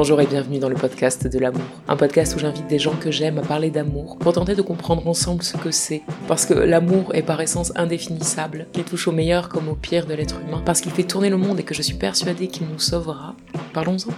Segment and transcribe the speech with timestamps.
[0.00, 1.66] Bonjour et bienvenue dans le podcast de l'amour.
[1.88, 5.04] Un podcast où j'invite des gens que j'aime à parler d'amour pour tenter de comprendre
[5.08, 6.02] ensemble ce que c'est.
[6.28, 10.14] Parce que l'amour est par essence indéfinissable, qu'il touche au meilleur comme au pire de
[10.14, 12.78] l'être humain, parce qu'il fait tourner le monde et que je suis persuadée qu'il nous
[12.78, 13.34] sauvera.
[13.72, 14.12] Parlons-en.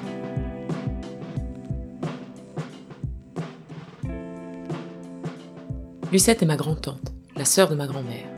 [6.13, 8.29] Lucette est ma grand-tante, la sœur de ma grand-mère.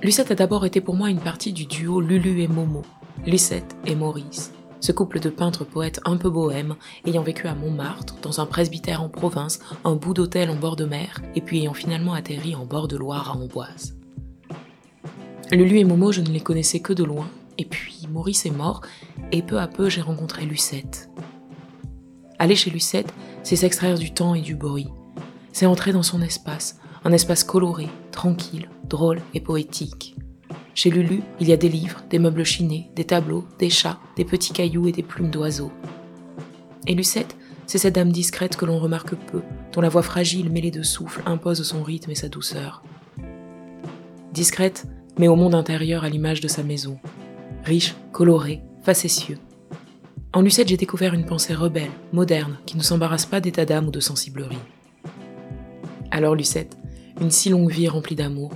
[0.00, 2.82] Lucette a d'abord été pour moi une partie du duo Lulu et Momo,
[3.26, 4.52] Lucette et Maurice.
[4.84, 9.02] Ce couple de peintres poètes un peu bohèmes, ayant vécu à Montmartre, dans un presbytère
[9.02, 12.66] en province, un bout d'hôtel en bord de mer, et puis ayant finalement atterri en
[12.66, 13.96] bord de Loire à Amboise.
[15.50, 18.82] Lulu et Momo, je ne les connaissais que de loin, et puis Maurice est mort,
[19.32, 21.08] et peu à peu j'ai rencontré Lucette.
[22.38, 23.10] Aller chez Lucette,
[23.42, 24.88] c'est s'extraire du temps et du bruit.
[25.54, 30.14] C'est entrer dans son espace, un espace coloré, tranquille, drôle et poétique.
[30.74, 34.24] Chez Lulu, il y a des livres, des meubles chinés, des tableaux, des chats, des
[34.24, 35.70] petits cailloux et des plumes d'oiseaux.
[36.88, 40.72] Et Lucette, c'est cette dame discrète que l'on remarque peu, dont la voix fragile mêlée
[40.72, 42.82] de souffle impose son rythme et sa douceur.
[44.32, 46.98] Discrète, mais au monde intérieur à l'image de sa maison.
[47.62, 49.38] Riche, coloré, facétieux.
[50.32, 53.92] En Lucette, j'ai découvert une pensée rebelle, moderne, qui ne s'embarrasse pas d'état d'âme ou
[53.92, 54.58] de sensiblerie.
[56.10, 56.76] Alors Lucette,
[57.20, 58.52] une si longue vie remplie d'amour,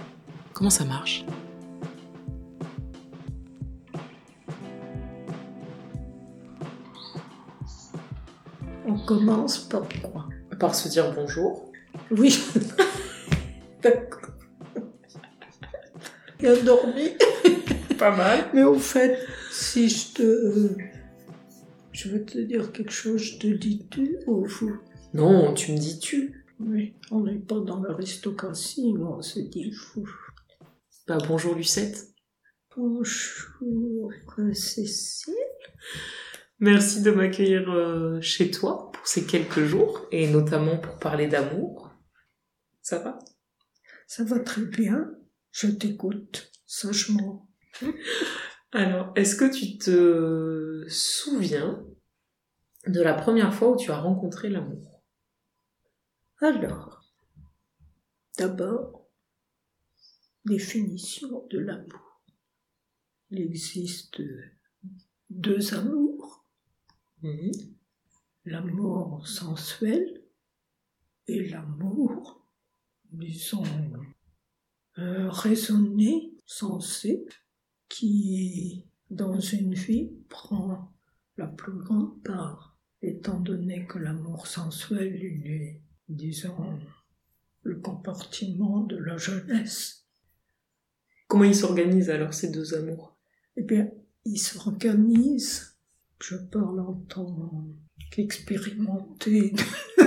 [0.53, 1.25] comment ça marche?
[9.09, 10.29] Commence par quoi
[10.61, 11.73] Par se dire bonjour.
[12.11, 12.39] Oui.
[13.83, 14.35] D'accord.
[16.41, 17.13] Il a dormi.
[17.99, 18.45] Pas mal.
[18.53, 19.19] Mais au fait,
[19.51, 20.69] si je te.
[21.91, 24.77] Je veux te dire quelque chose, je te dis tu ou vous?
[25.15, 26.45] Non, tu me dis tu.
[26.61, 30.09] Oui, on n'est pas dans l'aristocratie, mais on se dit vous.
[31.07, 32.09] Bah bonjour Lucette.
[32.77, 34.13] Bonjour,
[34.53, 35.35] Cécile.
[36.61, 41.91] Merci de m'accueillir euh, chez toi ces quelques jours et notamment pour parler d'amour.
[42.83, 43.19] Ça va?
[44.07, 45.11] Ça va très bien.
[45.51, 47.49] Je t'écoute sagement.
[48.73, 51.87] Alors, est-ce que tu te souviens
[52.87, 55.03] de la première fois où tu as rencontré l'amour?
[56.43, 57.03] Alors,
[58.37, 59.09] d'abord,
[60.45, 62.23] définition de l'amour.
[63.31, 64.21] Il existe
[65.31, 66.47] deux amours,
[67.23, 67.78] Mhm.
[68.49, 70.23] L'amour sensuel
[71.27, 72.47] et l'amour,
[73.11, 73.65] disons,
[74.99, 77.27] euh, raisonné, sensé,
[77.89, 80.95] qui, dans une vie, prend
[81.37, 86.79] la plus grande part, étant donné que l'amour sensuel, il est, disons,
[87.63, 90.07] le comportement de la jeunesse.
[91.27, 93.17] Comment ils s'organisent alors ces deux amours?
[93.57, 93.91] Eh bien,
[94.25, 95.78] il s'organise,
[96.21, 97.67] je parle en tant
[98.11, 99.55] qu'expérimenté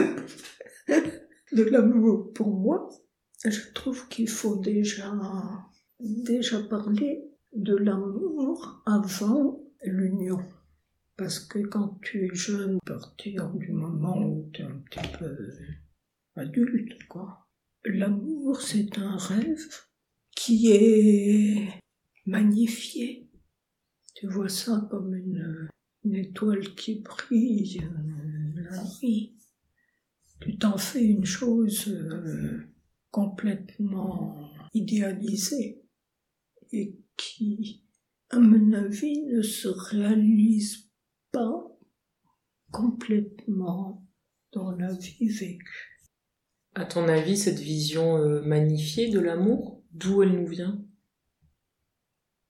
[1.52, 2.90] de l'amour pour moi,
[3.46, 5.14] je trouve qu'il faut déjà,
[6.00, 7.24] déjà parler
[7.54, 10.40] de l'amour avant l'union.
[11.18, 15.08] Parce que quand tu es jeune, à partir du moment où tu es un petit
[15.20, 15.38] peu
[16.36, 17.48] adulte, quoi,
[17.86, 19.68] l'amour c'est un rêve
[20.36, 21.70] qui est
[22.26, 23.30] magnifié.
[24.16, 25.70] Tu vois ça comme une,
[26.04, 29.38] une étoile qui brille euh, la nuit.
[30.40, 32.68] Tu t'en fais une chose euh,
[33.12, 35.84] complètement idéalisée
[36.72, 37.84] et qui,
[38.30, 40.90] à mon avis, ne se réalise
[41.32, 41.78] pas
[42.72, 44.08] complètement
[44.54, 46.00] dans la vie vécue.
[46.74, 50.84] À ton avis, cette vision euh, magnifiée de l'amour, d'où elle nous vient?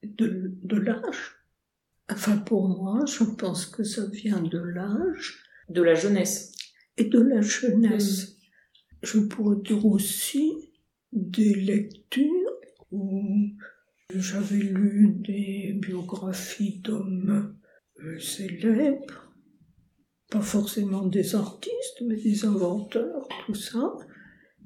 [0.03, 1.40] De, de l'âge?
[2.09, 6.51] Enfin, pour moi, je pense que ça vient de l'âge De la jeunesse.
[6.97, 8.37] et de la jeunesse.
[9.01, 10.51] Je pourrais dire aussi
[11.11, 12.59] des lectures
[12.91, 13.49] où
[14.13, 17.55] j'avais lu des biographies d'hommes
[18.03, 19.33] euh, célèbres,
[20.29, 23.95] pas forcément des artistes, mais des inventeurs, tout ça.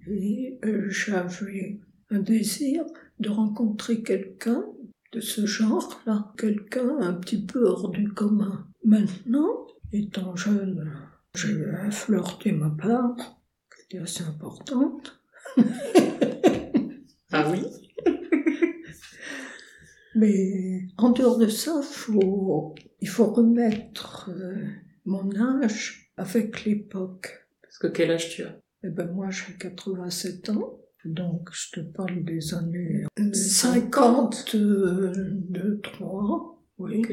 [0.08, 1.80] Et euh, j'avais
[2.10, 2.86] un désir
[3.20, 4.66] de rencontrer quelqu'un
[5.16, 8.68] de ce genre-là, quelqu'un un petit peu hors du commun.
[8.84, 10.92] Maintenant, étant jeune,
[11.34, 13.16] j'ai flirté ma part,
[13.74, 15.22] qui était assez importante.
[17.32, 17.64] ah oui?
[20.16, 24.66] Mais en dehors de ça, faut, il faut remettre euh,
[25.06, 27.48] mon âge avec l'époque.
[27.62, 28.60] Parce que quel âge tu as?
[28.84, 30.78] Eh ben moi j'ai 87 ans.
[31.06, 37.04] Donc, je te parle des années 52, 3, oui.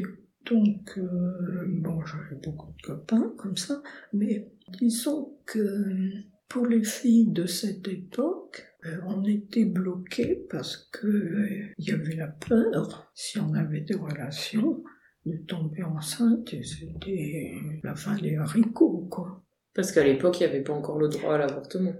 [0.50, 3.80] Donc, euh, bon, j'avais beaucoup de copains comme ça,
[4.12, 4.50] mais
[4.80, 6.10] disons que
[6.48, 11.92] pour les filles de cette époque, euh, on était bloqués parce que euh, il y
[11.92, 14.82] avait la peur, si on avait des relations,
[15.24, 17.54] de tomber enceinte et c'était
[17.84, 19.44] la fin des haricots, quoi.
[19.74, 21.92] Parce qu'à l'époque, il n'y avait pas encore le droit à l'avortement.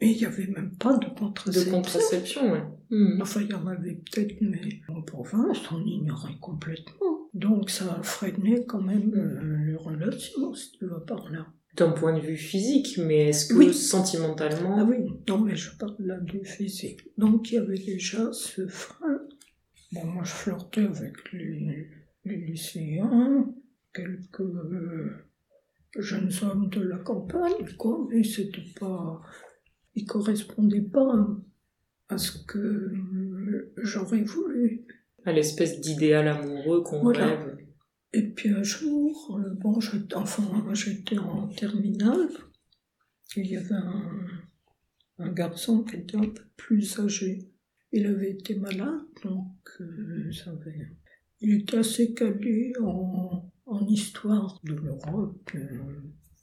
[0.00, 1.70] Mais il n'y avait même pas de contraception.
[1.70, 2.58] De contraception, oui.
[2.90, 3.20] Hmm.
[3.20, 7.28] Enfin, il y en avait peut-être, mais en province, on ignorait complètement.
[7.34, 11.46] Donc ça a freiné quand même euh, les relations, si tu vas par là.
[11.76, 14.78] D'un point de vue physique, mais est-ce que sentimentalement...
[14.78, 14.96] Ah oui,
[15.28, 17.02] non mais je parle là du physique.
[17.16, 19.20] Donc il y avait déjà ce frein.
[19.92, 21.88] Bon, moi je flirtais avec les,
[22.24, 23.46] les lycéens,
[23.94, 25.12] quelques euh,
[25.98, 29.22] jeunes hommes de la campagne, quoi, mais c'était pas
[29.98, 31.26] il correspondait pas
[32.08, 32.92] à ce que
[33.78, 34.86] j'aurais voulu.
[35.24, 37.58] À l'espèce d'idéal amoureux qu'on rêve.
[38.12, 42.30] Et puis un jour, euh, bon, j'étais, enfin, j'étais en terminale,
[43.36, 43.74] il y avait
[45.18, 47.50] un, garçon qui était un peu plus âgé.
[47.92, 50.96] Il avait été malade, donc euh, ça avait...
[51.40, 56.00] il était assez calé en, en histoire de l'Europe euh,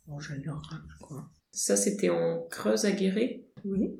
[0.08, 1.32] en général, quoi.
[1.56, 3.96] Ça, c'était en Creuse à Guéret Oui.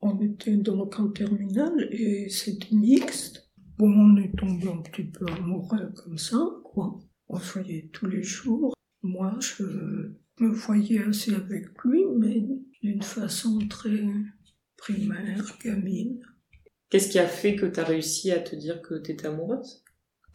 [0.00, 3.50] On était donc en terminale et c'était mixte.
[3.76, 6.98] Bon, on est tombé un petit peu amoureux comme ça, quoi.
[7.28, 8.72] On se voyait tous les jours.
[9.02, 9.64] Moi, je
[10.40, 12.42] me voyais assez avec lui, mais
[12.82, 14.02] d'une façon très
[14.78, 16.22] primaire, gamine.
[16.88, 19.84] Qu'est-ce qui a fait que tu as réussi à te dire que tu étais amoureuse?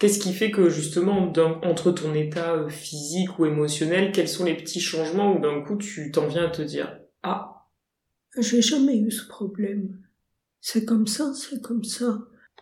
[0.04, 1.32] Qu'est-ce qui fait que justement,
[1.64, 5.78] entre ton état euh, physique ou émotionnel, quels sont les petits changements où d'un coup
[5.78, 7.70] tu t'en viens à te dire Ah
[8.38, 10.02] J'ai jamais eu ce problème.
[10.60, 12.20] C'est comme ça, c'est comme ça.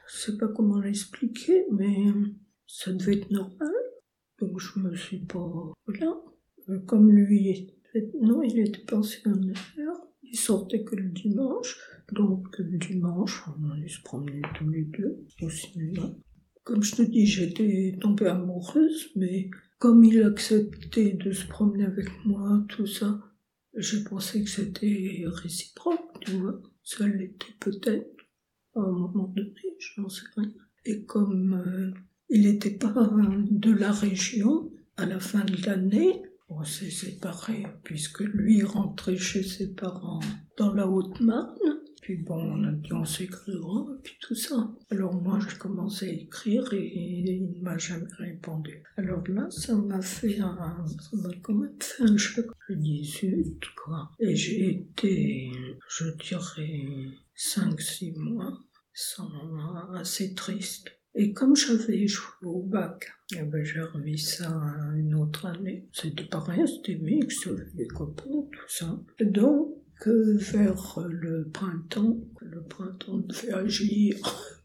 [0.07, 1.97] Je sais pas comment l'expliquer, mais
[2.67, 3.73] ça devait être normal.
[4.39, 5.51] Donc je me suis pas.
[5.87, 6.15] Voilà.
[6.69, 7.73] Euh, comme lui,
[8.21, 9.57] non, il était pensionnaire.
[10.21, 11.79] Il sortait que le dimanche.
[12.11, 15.49] Donc le dimanche, on allait se promener tous les deux au.
[16.63, 19.49] Comme je te dis, j'étais tombée amoureuse, mais
[19.79, 23.19] comme il acceptait de se promener avec moi, tout ça,
[23.75, 26.61] j'ai pensé que c'était réciproque, tu vois.
[26.83, 28.21] Ça l'était peut-être
[28.75, 30.51] à un moment donné, je n'en sais rien.
[30.85, 31.91] Et comme euh,
[32.29, 32.93] il n'était pas
[33.49, 39.43] de la région, à la fin de l'année, on s'est séparés, puisque lui rentrait chez
[39.43, 40.19] ses parents
[40.57, 44.69] dans la Haute-Marne, puis bon, on a dit on s'écrira, et puis tout ça.
[44.89, 48.83] Alors moi, j'ai commencé à écrire et, il ne m'a jamais répondu.
[48.97, 52.47] Alors là, ça m'a fait un, ça m'a quand même fait un choc.
[52.67, 54.11] Je dis quoi.
[54.19, 55.51] Et j'ai été,
[55.89, 56.85] je dirais,
[57.37, 58.57] 5-6 mois
[58.93, 59.29] sans,
[59.93, 60.91] assez triste.
[61.13, 64.49] Et comme j'avais échoué au bac, eh ben j'ai remis ça
[64.95, 65.87] une autre année.
[65.91, 68.97] C'était pareil, c'était mix, les copains, tout ça.
[69.19, 74.17] Donc, que vers le printemps, le printemps devait agir.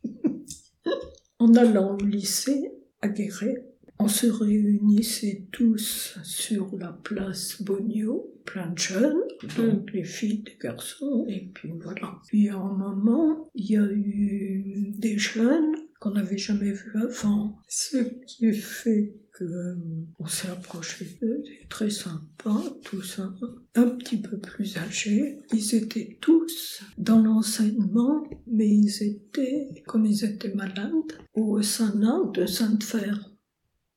[1.38, 3.66] en allant au lycée à Guéret,
[3.98, 9.22] on se réunissait tous sur la place Bogno, plein de jeunes,
[9.58, 12.18] donc les filles, des garçons, et puis voilà.
[12.28, 17.58] Puis à un moment, il y a eu des jeunes qu'on n'avait jamais vus avant,
[17.68, 19.14] ce qui fait
[19.44, 19.76] euh,
[20.18, 23.32] on s'est approché d'eux, très sympa, tout ça,
[23.74, 25.38] un petit peu plus âgés.
[25.52, 30.92] Ils étaient tous dans l'enseignement, mais ils étaient, comme ils étaient malades,
[31.34, 33.32] au Sanat de Sainte-Fer.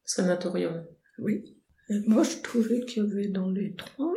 [0.03, 0.85] Sanatorium.
[1.19, 1.43] Oui.
[1.89, 4.13] Et moi, je trouvais qu'il y avait dans les trois,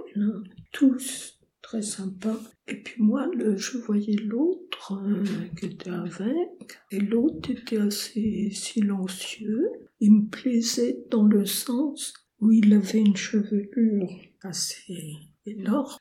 [0.72, 1.38] tous
[1.72, 2.38] très sympas.
[2.68, 5.24] Et puis moi, je voyais l'autre euh,
[5.58, 9.70] qui était avec, et l'autre était assez silencieux.
[9.98, 14.10] Il me plaisait dans le sens où il avait une chevelure
[14.42, 15.14] assez
[15.46, 15.96] énorme.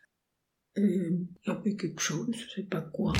[0.76, 3.14] Et il y avait quelque chose, je sais pas quoi.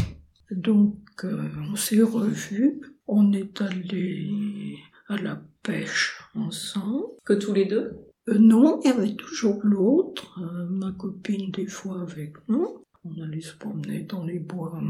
[0.52, 2.82] Donc, euh, on s'est revus.
[3.08, 4.76] On est allé
[5.08, 7.16] à la pêche ensemble.
[7.24, 8.11] Que tous les deux?
[8.32, 12.84] Euh, Non, il y avait toujours l'autre, euh, ma copine des fois avec nous.
[13.04, 14.82] On allait se promener dans les bois.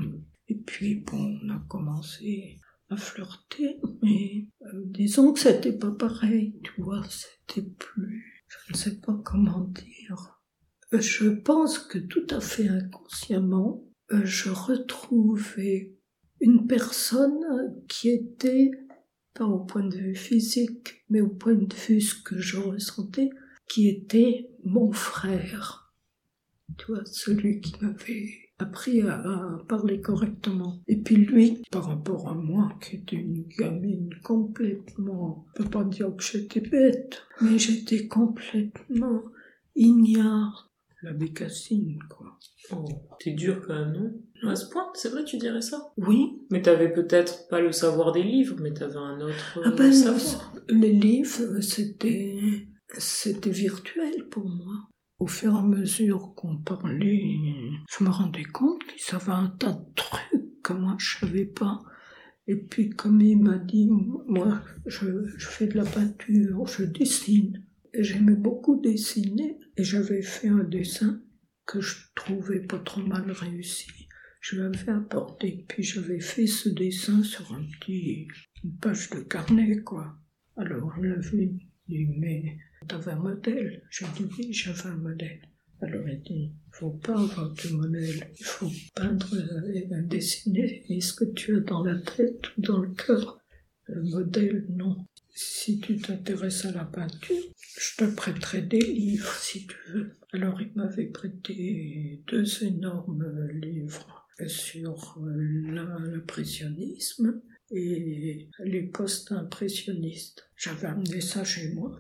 [0.48, 6.60] Et puis bon, on a commencé à flirter, mais euh, disons que c'était pas pareil,
[6.62, 10.41] tu vois, c'était plus, je ne sais pas comment dire.
[10.91, 15.95] Je pense que tout à fait inconsciemment, je retrouvais
[16.41, 17.39] une personne
[17.88, 18.71] qui était,
[19.33, 23.29] pas au point de vue physique, mais au point de vue ce que je ressentais,
[23.67, 25.93] qui était mon frère.
[26.77, 30.81] Tu vois, celui qui m'avait appris à, parler correctement.
[30.88, 35.83] Et puis lui, par rapport à moi, qui était une gamine complètement, je peux pas
[35.83, 39.23] dire que j'étais bête, mais j'étais complètement
[39.75, 40.71] ignare.
[41.03, 42.38] La bécassine, quoi.
[42.72, 42.86] Oh,
[43.20, 44.50] t'es dur quand même, non?
[44.50, 45.91] À ce point, c'est vrai, tu dirais ça?
[45.98, 46.41] Oui.
[46.51, 50.53] Mais t'avais peut-être pas le savoir des livres, mais t'avais un autre ah ben, savoir.
[50.70, 52.67] Les livres, c'était,
[52.98, 54.91] c'était virtuel pour moi
[55.22, 57.22] au fur et à mesure qu'on parlait,
[57.88, 61.79] je me rendais compte qu'il savait un tas de trucs que moi je savais pas.
[62.48, 63.88] Et puis comme il m'a dit,
[64.25, 65.05] moi je,
[65.38, 67.63] fais de la peinture, je dessine.
[67.93, 71.21] J'aimais beaucoup dessiner et j'avais fait un dessin
[71.65, 73.89] que je trouvais pas trop mal réussi.
[74.39, 78.27] Je l'avais apporté, puis j'avais fait ce dessin sur un petit,
[78.63, 80.17] une page de carnet, quoi.
[80.57, 82.57] Alors, on l'a vu, il mais
[82.88, 85.41] T'avais un modèle J'ai dit oui, j'avais un modèle.
[85.81, 89.36] Alors il dit, faut pas avoir de modèle, il faut peindre
[89.74, 93.39] et dessiner et ce que tu as dans la tête ou dans le cœur?
[93.88, 95.07] Le modèle, non.
[95.33, 97.43] Si tu t'intéresses à la peinture,
[97.79, 100.11] je te prêterai des livres si tu veux.
[100.33, 110.50] Alors il m'avait prêté deux énormes livres sur l'impressionnisme et les post-impressionnistes.
[110.57, 112.00] J'avais amené ça chez moi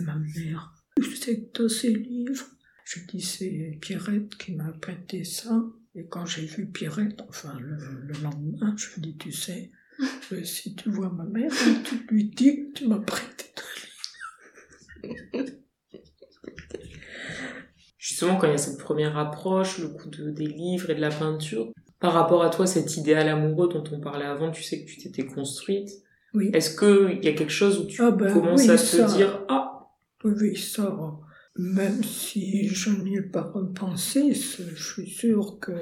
[0.00, 0.74] ma mère.
[1.18, 2.46] C'est que ces livres
[2.84, 5.64] Je dis, c'est Pierrette qui m'a prêté ça.
[5.94, 7.76] Et quand j'ai vu Pierrette, enfin le,
[8.22, 9.76] lendemain, je lui dis, tu sais, euh,
[10.44, 11.50] si tu vois ma mère,
[11.84, 13.46] tu lui dis que tu m'as prêté
[17.98, 21.00] Justement, quand il y a cette première approche, le coup de, des livres et de
[21.00, 24.84] la peinture, par rapport à toi, cet idéal amoureux dont on parlait avant, tu sais
[24.84, 25.88] que tu t'étais construite.
[26.34, 26.50] Oui.
[26.52, 29.88] Est-ce qu'il y a quelque chose où tu ah ben commences à te dire, ah,
[30.24, 30.96] oui, ça,
[31.56, 35.72] même si je n'y ai pas repensé, je suis sûr que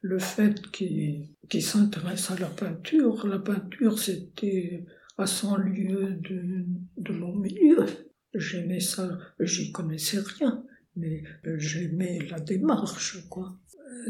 [0.00, 4.84] le fait qu'il s'intéresse à la peinture, la peinture c'était
[5.16, 6.64] à 100 lieues de,
[6.96, 7.84] de mon milieu.
[8.34, 10.64] J'aimais ça, j'y connaissais rien,
[10.94, 11.24] mais
[11.56, 13.58] j'aimais la démarche, quoi.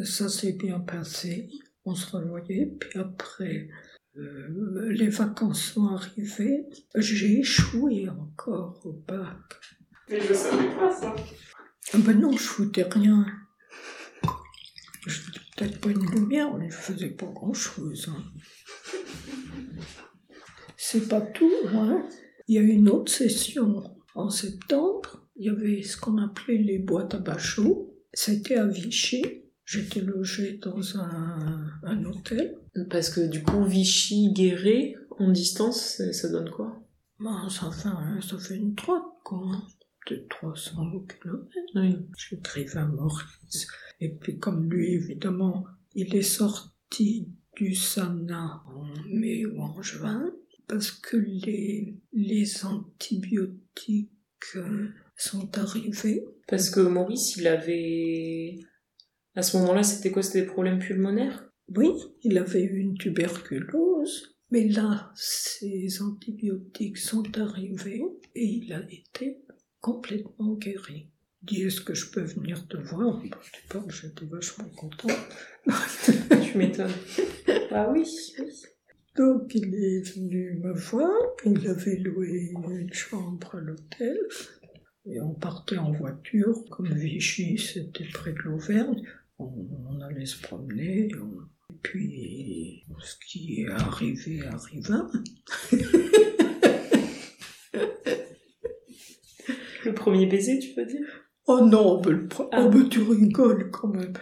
[0.04, 1.48] Ça s'est bien passé,
[1.84, 3.70] on se revoyait, puis après,
[4.16, 6.66] euh, les vacances sont arrivées,
[6.96, 9.36] j'ai échoué encore au bac.
[10.10, 11.14] Mais je savais pas ça.
[11.92, 13.24] Ah ben non, je foutais rien.
[15.06, 15.20] Je
[15.58, 18.08] peut-être pas une lumière, mais je faisais pas grand-chose.
[18.08, 18.24] Hein.
[20.76, 22.06] C'est pas tout, hein.
[22.46, 23.82] Il y a une autre session
[24.14, 25.28] en septembre.
[25.36, 27.94] Il y avait ce qu'on appelait les boîtes à bachot.
[28.12, 29.22] C'était à Vichy.
[29.64, 32.56] J'étais logée dans un, un, hôtel.
[32.88, 36.80] Parce que du coup, Vichy-Guéret, en distance, ça donne quoi?
[37.20, 39.60] Ben, ça, fait, ça fait une trotte, quoi.
[40.08, 41.48] De 300 km.
[41.74, 41.96] Oui.
[42.16, 43.66] J'écrivais à Maurice.
[44.00, 50.32] Et puis, comme lui, évidemment, il est sorti du Sana en mai ou en juin,
[50.66, 54.10] parce que les, les antibiotiques
[54.56, 56.24] euh, sont arrivés.
[56.46, 58.60] Parce que Maurice, il avait
[59.38, 60.22] à ce moment-là, c'était quoi?
[60.22, 61.48] C'était des problèmes pulmonaires?
[61.76, 61.90] Oui,
[62.22, 64.34] il avait eu une tuberculose.
[64.50, 68.02] Mais là, ses antibiotiques sont arrivés
[68.34, 69.38] et il a été
[69.80, 71.10] complètement guéri.
[71.42, 73.22] Dis, est-ce que je peux venir te voir?
[73.30, 75.14] Bah, Tu parles, j'étais vachement content.
[76.42, 76.90] tu m'étonnes.
[77.70, 78.04] ah oui,
[78.40, 78.52] oui.
[79.18, 81.10] Donc il est venu me voir,
[81.44, 84.16] il avait loué une chambre à l'hôtel,
[85.06, 89.02] et on partait en voiture, comme Vichy, c'était près de l'Auvergne,
[89.40, 95.10] on, allait se promener, et puis ce qui est arrivé arriva.
[99.84, 101.06] le premier baiser, tu veux dire?
[101.46, 102.70] Oh non, mais, le oh, ah.
[102.90, 104.12] tu rigoles quand même.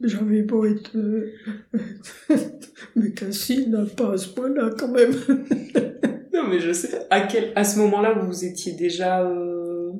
[0.00, 0.96] J'avais beau être...
[2.96, 5.12] mais Cassie n'a pas à ce point-là quand même.
[6.32, 7.06] non mais je sais.
[7.10, 7.52] À, quel...
[7.54, 9.92] à ce moment-là, vous étiez déjà euh,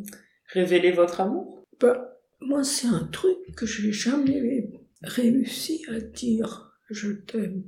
[0.55, 1.67] révélé votre amour?
[1.81, 4.71] Bah, moi, c'est un truc que j'ai jamais
[5.03, 7.65] réussi à dire je t'aime.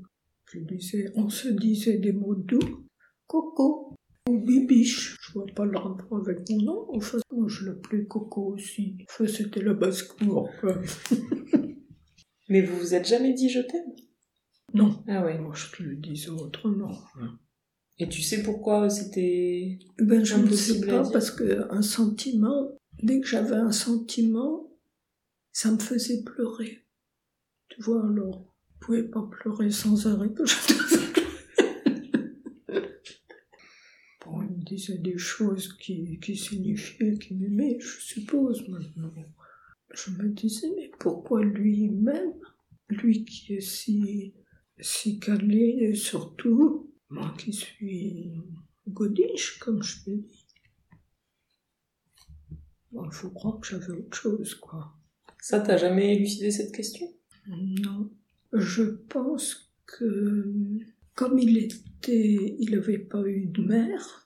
[0.53, 2.87] Je disais, on se disait des mots doux,
[3.27, 3.96] Coco
[4.29, 5.17] ou Bibiche.
[5.21, 6.87] Je vois pas le rapport avec mon nom.
[6.95, 8.97] Enfin, moi, je l'appelais Coco aussi.
[9.09, 10.49] Enfin, c'était la basse-cour,
[12.49, 13.93] Mais vous vous êtes jamais dit je t'aime?
[14.73, 15.37] Non, Ah ouais.
[15.39, 16.93] moi je te le disais autrement.
[17.99, 19.79] Et tu sais pourquoi c'était...
[19.99, 22.69] Ben, je ne sais pas parce que un sentiment,
[23.03, 24.71] dès que j'avais un sentiment,
[25.51, 26.85] ça me faisait pleurer.
[27.69, 32.87] Tu vois, alors, je pouvais pas pleurer sans arrêt que je devais pleurer.
[34.25, 39.13] Bon, il me disait des choses qui, qui signifiaient qu'il m'aimait, je suppose, maintenant.
[39.95, 42.35] Je me disais, mais pourquoi lui m'aime
[42.89, 44.35] Lui qui est si,
[44.79, 48.33] si calé, et surtout, moi qui suis
[48.89, 50.45] godiche, comme je te dis?
[52.93, 54.95] Bon, il faut croire que j'avais autre chose, quoi.
[55.41, 57.07] Ça, t'as jamais élucidé cette question?
[57.47, 58.11] Non.
[58.53, 60.53] Je pense que,
[61.15, 64.26] comme il était, il n'avait pas eu de mère,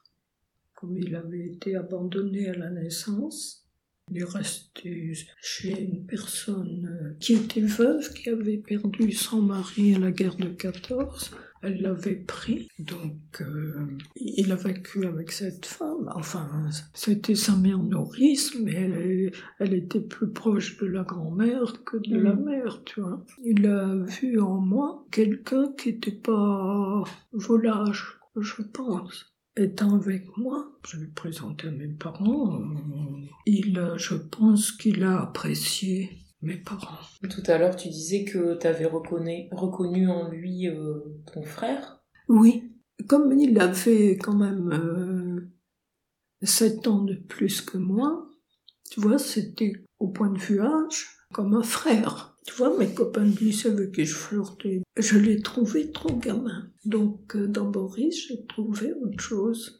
[0.80, 3.66] comme il avait été abandonné à la naissance,
[4.10, 9.94] il est resté chez une personne euh, qui était veuve, qui avait perdu son mari
[9.94, 11.30] à la guerre de 14.
[11.62, 16.10] Elle l'avait pris, donc euh, il a vécu avec cette femme.
[16.14, 16.49] Enfin,
[16.94, 22.16] c'était sa mère nourrice, mais elle, elle était plus proche de la grand-mère que de
[22.16, 22.44] la Mhm.
[22.46, 23.25] mère, tu vois.
[23.44, 29.26] Il a vu en moi quelqu'un qui n'était pas volage, je pense.
[29.60, 35.04] Étant avec moi, je l'ai présenté à mes parents, euh, il a, je pense qu'il
[35.04, 36.08] a apprécié
[36.40, 36.96] mes parents.
[37.28, 41.00] Tout à l'heure, tu disais que t'avais reconnu, reconnu en lui euh,
[41.30, 42.00] ton frère.
[42.26, 42.72] Oui,
[43.06, 45.52] comme il avait quand même euh,
[46.42, 48.30] sept ans de plus que moi,
[48.90, 52.29] tu vois, c'était au point de vue âge comme un frère.
[52.47, 56.70] Tu vois, mes copains de lycée avec qui je flirtais, je l'ai trouvé trop gamin.
[56.85, 59.78] Donc euh, dans Boris, j'ai trouvé autre chose.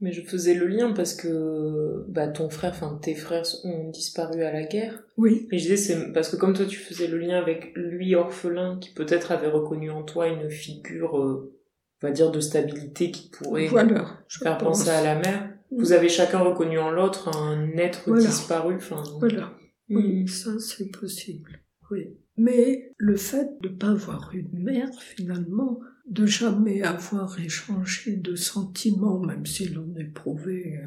[0.00, 4.42] Mais je faisais le lien parce que bah, ton frère, enfin tes frères ont disparu
[4.44, 5.02] à la guerre.
[5.16, 8.14] Oui, Et je disais, c'est parce que comme toi tu faisais le lien avec lui
[8.14, 11.52] orphelin qui peut-être avait reconnu en toi une figure, euh,
[12.00, 14.20] on va dire, de stabilité qui pourrait voilà.
[14.28, 14.78] je faire pense.
[14.78, 15.52] penser à la mère.
[15.72, 18.24] Vous avez chacun reconnu en l'autre un être Voilà.
[18.24, 18.76] disparu.
[18.76, 19.52] Enfin, Voilà.
[19.90, 21.60] Oui, ça c'est possible.
[21.90, 22.16] Oui.
[22.36, 28.16] Mais le fait de ne pas avoir eu de mère, finalement, de jamais avoir échangé
[28.16, 30.86] de sentiments, même s'il en éprouvait, euh,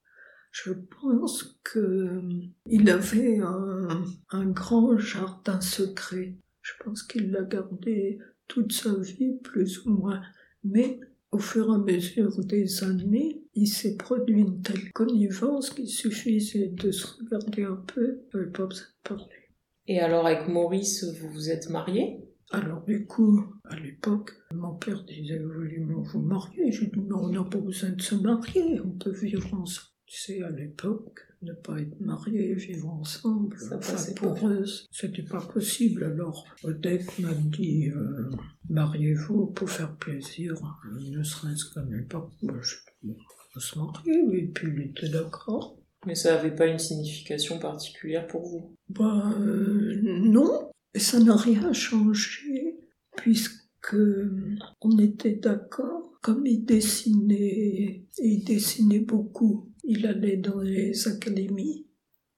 [0.51, 2.21] je pense que euh,
[2.65, 6.35] il avait un, grand jardin secret.
[6.61, 10.21] Je pense qu'il l'a gardé toute sa vie, plus ou moins.
[10.63, 10.99] Mais
[11.31, 16.67] au fur et à mesure des années, il s'est produit une telle connivence qu'il suffisait
[16.67, 19.40] de se regarder un peu, il pas besoin de parler.
[19.87, 22.17] Et alors avec Maurice, vous vous êtes mariés?
[22.51, 26.71] Alors du coup, à l'époque, mon père disait, vous voulez vous marier?
[26.71, 29.87] J'ai dit, mais on n'a pas besoin de se marier, on peut vivre ensemble.
[30.13, 34.47] Sais, à l'époque, ne pas être marié, vivre ensemble, Ça enfin, pour pas.
[34.49, 36.03] eux, c'était pas possible.
[36.03, 38.29] Alors, Odette m'a dit, euh,
[38.69, 40.55] mariez-vous pour faire plaisir,
[40.93, 42.29] ne serait-ce qu'à l'époque.
[42.41, 43.15] Je dis,
[43.55, 45.77] on se marier, et puis il était d'accord.
[46.05, 48.75] Mais ça n'avait pas une signification particulière pour vous.
[48.89, 52.77] Bah, euh, non, ça n'a rien changé,
[53.17, 53.95] puisque
[54.81, 56.07] on était d'accord.
[56.21, 61.87] Comme il dessinait, il dessinait beaucoup, il allait dans les académies.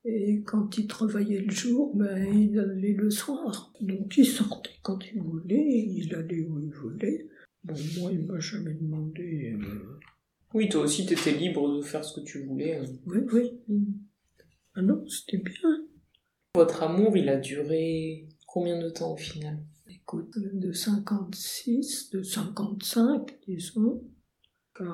[0.05, 3.73] Et quand il travaillait le jour, ben, il allait le soir.
[3.81, 7.27] Donc il sortait quand il voulait, il allait où il voulait.
[7.63, 9.53] Bon, moi, il m'a jamais demandé.
[9.53, 9.99] euh,
[10.53, 12.77] Oui, toi aussi, t'étais libre de faire ce que tu voulais.
[12.77, 12.85] hein.
[13.05, 13.59] Oui, oui.
[14.75, 15.85] Ah non, c'était bien.
[16.55, 19.63] Votre amour, il a duré combien de temps au final?
[19.87, 24.03] Écoute, de 56, de 55, disons,
[24.79, 24.85] à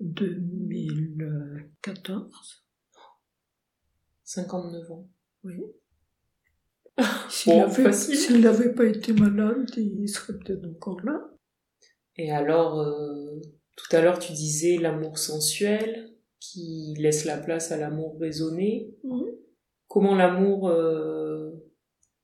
[0.00, 2.64] 2014,
[4.24, 5.08] 59 ans.
[5.44, 5.62] oui.
[7.28, 7.68] S'il Bon,
[8.40, 11.20] n'avait pas été malade, il serait peut-être encore là.
[12.16, 13.40] Et alors, euh,
[13.76, 18.94] tout à l'heure, tu disais l'amour sensuel qui laisse la place à l'amour raisonné.
[19.04, 19.24] Mhm.
[19.88, 21.50] Comment l'amour, euh,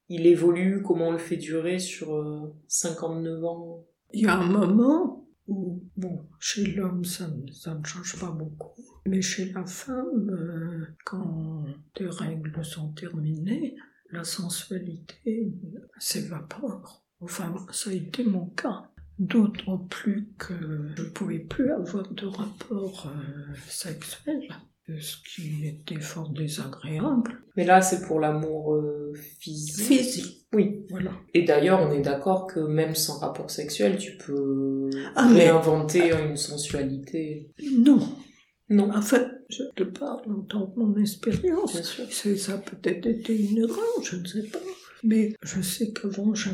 [0.08, 3.86] il évolue, comment on le fait durer sur euh, 59 ans?
[4.12, 8.30] Il y a un moment où, bon, chez l'homme, ça, ne- ça ne change pas
[8.30, 8.82] beaucoup.
[9.06, 13.76] Mais chez la femme, euh, quand tes règles sont terminées,
[14.10, 15.52] la sensualité
[15.98, 17.04] s'évapore.
[17.20, 18.89] Enfin, ça a été mon cas.
[19.20, 20.54] D'autant plus que
[20.96, 24.48] je ne pouvais plus avoir de rapport euh, sexuel,
[24.98, 27.42] ce qui était fort désagréable.
[27.54, 29.84] Mais là, c'est pour l'amour euh, physique.
[29.84, 30.46] Physique.
[30.54, 30.86] Oui.
[30.88, 31.12] Voilà.
[31.34, 36.12] Et d'ailleurs, on est d'accord que même sans rapport sexuel, tu peux Ah, mais- réinventer
[36.12, 37.50] une sensualité.
[37.78, 38.00] Non.
[38.70, 41.72] Non, Enfin, je te parle en tant que mon expérience.
[41.74, 42.38] bien sûr.
[42.38, 44.60] Ça a peut-être été une erreur, je ne sais pas.
[45.02, 46.52] Mais je sais qu'avant, vraiment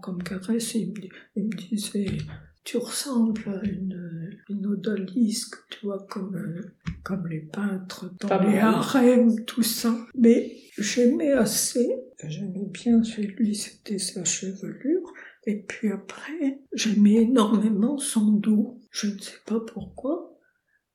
[0.00, 0.74] comme caresse.
[0.74, 2.18] Il me, il me disait,
[2.64, 8.44] tu ressembles à une, une odalisque, tu vois, comme, euh, comme les peintres dans Pas
[8.44, 9.96] les harems, tout ça.
[10.18, 11.88] Mais j'aimais assez,
[12.24, 15.12] j'aimais bien chez lui, c'était sa chevelure.
[15.46, 18.80] Et puis après, j'aimais énormément son dos.
[18.90, 20.36] Je ne sais pas pourquoi,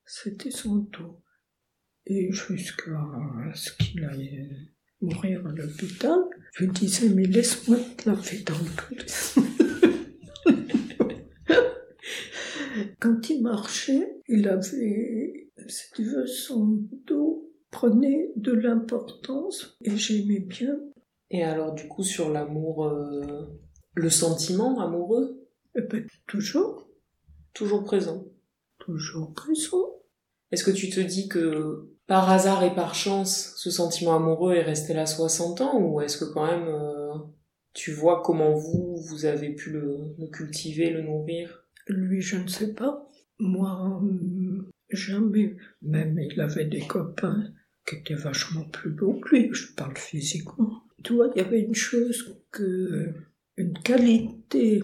[0.04, 1.22] c'était son dos.
[2.04, 3.00] Et jusqu'à
[3.54, 4.68] ce qu'il aille
[5.00, 6.18] mourir à l'hôpital,
[6.52, 9.02] je disais, mais laisse-moi te laver dans le.
[13.00, 20.40] Quand il marchait, il avait, si tu veux, son dos prenait de l'importance et j'aimais
[20.40, 20.78] bien.
[21.30, 23.46] Et alors, du coup, sur l'amour, euh,
[23.94, 26.88] le sentiment amoureux, Et ben, toujours,
[27.54, 28.24] toujours présent.
[28.78, 29.88] toujours présent.
[30.50, 34.62] Est-ce que tu te dis que par hasard et par chance, ce sentiment amoureux est
[34.62, 37.14] resté là 60 ans ou est-ce que quand même euh,
[37.74, 41.64] tu vois comment vous, vous avez pu le, cultiver, le nourrir?
[41.88, 43.08] Lui, je ne sais pas.
[43.38, 45.56] Moi, hum, jamais.
[45.80, 47.52] Même il avait des copains
[47.86, 49.48] qui étaient vachement plus beaux que lui.
[49.52, 50.82] Je parle physiquement.
[51.02, 53.12] Tu il y avait une chose que,
[53.56, 54.82] une qualité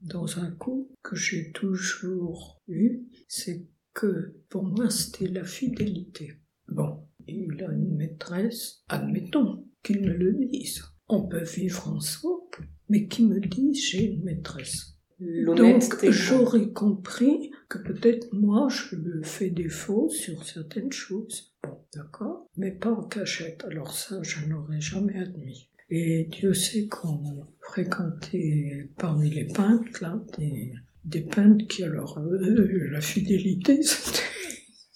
[0.00, 6.39] dans un couple que j'ai toujours eue, c'est que pour moi c'était la fidélité.
[6.70, 10.82] Bon, il a une maîtresse, admettons qu'il me le dise.
[11.08, 14.96] On peut vivre ensemble, mais qu'il me dise j'ai une maîtresse?
[15.20, 21.54] Donc j'aurais compris que peut-être moi je me fais défaut sur certaines choses.
[21.62, 23.64] Bon, d'accord, mais pas en cachette.
[23.64, 25.68] Alors ça, je n'aurais jamais admis.
[25.90, 30.72] Et Dieu sait qu'on fréquentait parmi les peintres là des,
[31.04, 34.22] des peintres qui alors la fidélité c'était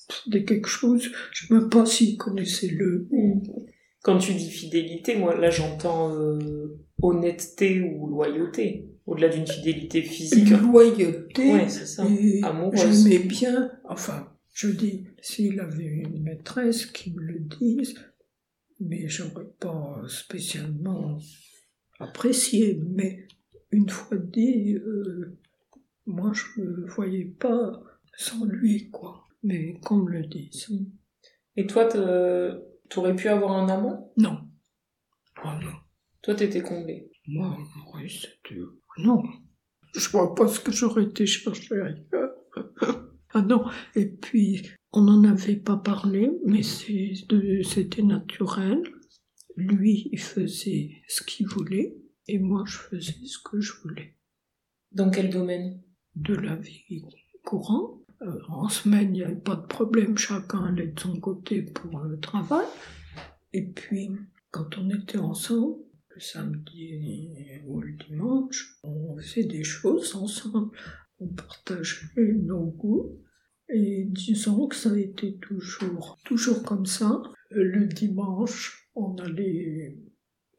[0.08, 1.10] c'était quelque chose.
[1.32, 3.08] Je ne sais même pas s'ils connaissaient le.
[4.02, 10.50] Quand tu dis fidélité, moi là j'entends euh, honnêteté ou loyauté, au-delà d'une fidélité physique.
[10.50, 11.52] loyauté.
[11.52, 12.04] Ouais, c'est ça.
[12.42, 13.04] Amoureuse.
[13.04, 17.94] J'aimais bien, enfin, je dis, s'il avait une maîtresse qui me le dise,
[18.80, 21.18] mais j'aurais pas spécialement
[21.98, 22.80] apprécié.
[22.86, 23.26] Mais
[23.70, 25.38] une fois dit, euh,
[26.06, 27.82] moi je me voyais pas
[28.16, 29.23] sans lui, quoi.
[29.44, 30.72] Mais me le dise.
[31.56, 31.86] Et toi,
[32.88, 34.12] t'aurais pu avoir un amant?
[34.16, 34.38] Non.
[35.44, 35.74] Oh non.
[36.22, 37.10] Toi, t'étais comblé.
[37.26, 37.56] Moi,
[37.94, 38.60] oui, c'était.
[38.98, 39.22] Non.
[39.94, 42.34] Je vois pas ce que j'aurais été chercher ailleurs.
[43.34, 43.66] ah non.
[43.94, 48.82] Et puis, on n'en avait pas parlé, mais c'était naturel.
[49.56, 54.16] Lui, il faisait ce qu'il voulait, et moi, je faisais ce que je voulais.
[54.90, 55.82] Dans quel domaine?
[56.14, 57.04] De la vie
[57.44, 58.03] courante.
[58.24, 62.00] Euh, en semaine, il n'y avait pas de problème, chacun allait de son côté pour
[62.00, 62.66] le travail.
[63.52, 64.10] Et puis,
[64.50, 65.76] quand on était ensemble,
[66.14, 70.76] le samedi ou le dimanche, on faisait des choses ensemble.
[71.18, 73.18] On partageait nos goûts.
[73.68, 77.22] Et disons que ça a été toujours, toujours comme ça.
[77.52, 79.98] Euh, Le dimanche, on allait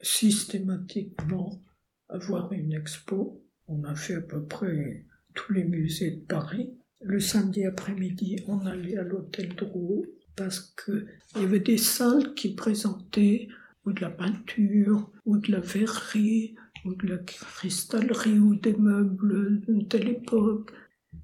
[0.01, 1.62] systématiquement
[2.10, 3.43] avoir une expo.
[3.67, 6.75] On a fait à peu près tous les musées de Paris.
[7.07, 12.33] Le samedi après-midi, on allait à l'hôtel Drouot parce que il y avait des salles
[12.33, 13.47] qui présentaient
[13.85, 19.61] ou de la peinture, ou de la verrerie, ou de la cristallerie, ou des meubles
[19.61, 20.71] d'une telle époque.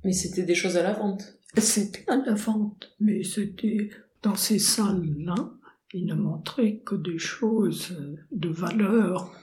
[0.04, 1.40] Mais c'était des choses à la vente.
[1.58, 3.90] C'était à la vente, mais c'était
[4.22, 5.52] dans ces salles-là,
[5.96, 7.98] ils ne montraient que des choses
[8.32, 9.34] de valeur.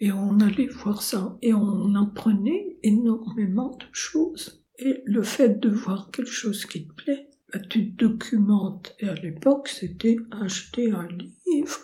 [0.00, 4.63] Et on allait voir ça, et on apprenait énormément de choses.
[4.78, 8.94] Et le fait de voir quelque chose qui te plaît, bah, tu te documentes.
[8.98, 11.78] Et à l'époque, c'était acheter un livre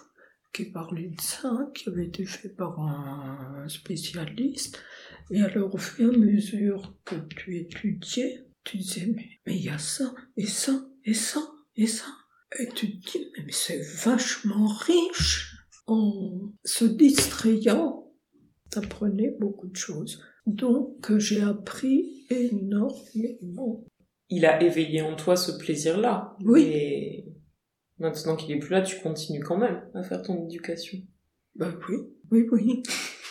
[0.52, 4.82] qui parlait de ça, qui avait été fait par un spécialiste.
[5.30, 9.14] Et alors, au fur et à mesure que tu étudiais, tu disais,
[9.46, 11.40] mais il y a ça, et ça, et ça,
[11.76, 12.06] et ça.
[12.58, 15.56] Et tu te dis, mais, mais c'est vachement riche.
[15.86, 18.12] En se distrayant,
[18.70, 20.22] t'apprenais beaucoup de choses.
[20.46, 23.84] Donc, j'ai appris énormément.
[24.28, 26.36] Il a éveillé en toi ce plaisir-là.
[26.44, 26.62] Oui.
[26.62, 27.24] Et
[27.98, 30.98] maintenant qu'il est plus là, tu continues quand même à faire ton éducation.
[31.56, 31.96] Ben oui,
[32.30, 32.82] oui, oui.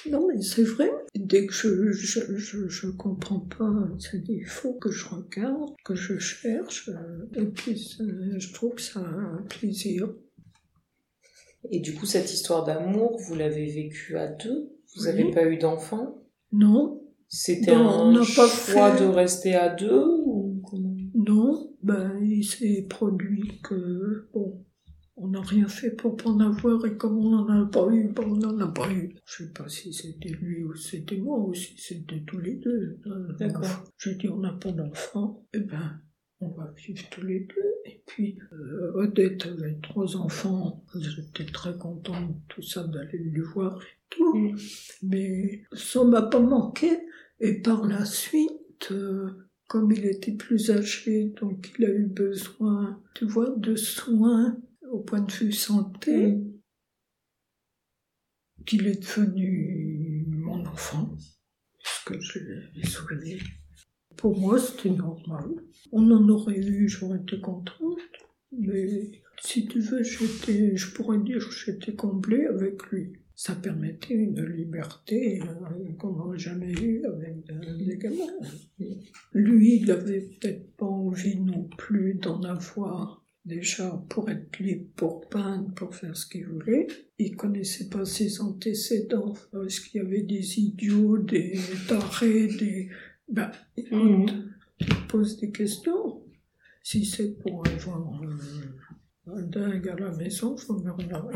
[0.10, 0.90] Non, mais c'est vrai.
[1.16, 5.96] Dès que je, je, je, je comprends pas, c'est il faut que je regarde, que
[5.96, 7.76] je cherche, euh, et puis
[8.38, 10.14] je trouve que ça a un plaisir.
[11.72, 14.72] Et du coup, cette histoire d'amour, vous l'avez vécue à deux?
[14.96, 15.08] Vous Oui.
[15.08, 16.24] n'avez pas eu d'enfant?
[16.52, 18.48] Non, C'était on un pas choix
[18.96, 20.96] fait- de rester à deux ou comment?
[21.14, 24.66] Non, ben il s'est produit que, bon,
[25.16, 28.24] on n'a rien fait pour en avoir et comme on n'en a pas eu, ben
[28.26, 29.16] on n'en a pas eu.
[29.26, 33.00] Je sais pas si c'était lui ou c'était moi ou si c'était tous les deux.
[33.38, 33.84] D'accord.
[33.98, 36.00] Je dis on n'a pas d'enfant, eh ben
[36.42, 37.74] on va vivre tous les deux.
[37.86, 43.82] Et puis euh, Odette avait trois enfants, j'étais très contente tout ça d'aller lui voir
[43.82, 44.38] et tout.
[44.38, 44.58] Mm.
[45.04, 47.00] Mais ça m'a pas manqué.
[47.40, 53.02] Et par la suite, euh, comme il était plus âgé, donc il a eu besoin,
[53.16, 54.58] tu vois, de soins
[54.92, 56.60] au point de vue santé, Mm.
[58.66, 61.16] qu'il est devenu mon enfant,
[61.78, 62.40] puisque je
[62.76, 63.40] l'ai soigné.
[64.20, 65.50] Pour moi, c'était normal.
[65.94, 67.98] On en aurait eu, j'aurais été contente,
[68.52, 73.14] mais si tu veux, je pourrais dire que j'étais comblée avec lui.
[73.34, 78.26] Ça permettait une liberté euh, qu'on n'aurait jamais eue avec euh, des gamins.
[79.32, 85.30] Lui, il avait peut-être pas envie non plus d'en avoir déjà pour être libre, pour
[85.30, 86.88] peindre, pour faire ce qu'il voulait.
[87.18, 89.34] Il connaissait pas ses antécédents.
[89.66, 92.90] Est-ce qu'il y avait des idiots, des tarés, des...
[93.32, 96.24] Ben, te poses des questions.
[96.84, 101.36] Si c'est pour avoir euh, un dingue à la maison, faut me regarder.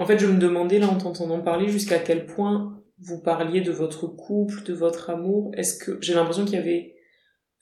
[0.00, 3.72] En fait, je me demandais là en t'entendant parler jusqu'à quel point vous parliez de
[3.72, 5.50] votre couple, de votre amour.
[5.56, 6.94] Est-ce que j'ai l'impression qu'il y avait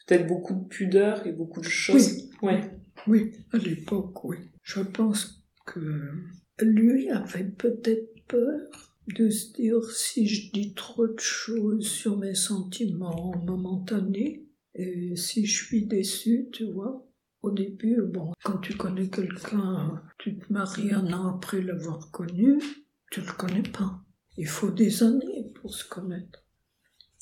[0.06, 2.30] peut-être beaucoup de pudeur et beaucoup de choses.
[2.42, 2.60] Ouais.
[3.06, 4.38] Oui, à l'époque, oui.
[4.62, 6.10] Je pense que
[6.60, 12.35] lui avait peut-être peur de se dire si je dis trop de choses sur mes
[12.35, 17.07] sentiments momentanés et si je suis déçue, tu vois.
[17.42, 22.59] Au début, bon, quand tu connais quelqu'un, tu te maries un an après l'avoir connu,
[23.11, 24.03] tu le connais pas.
[24.37, 26.45] Il faut des années pour se connaître.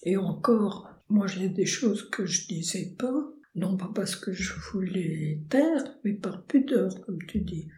[0.02, 4.54] Et encore, moi j'ai des choses que je disais pas, non pas parce que je
[4.72, 7.68] voulais taire, mais par pudeur, comme tu dis.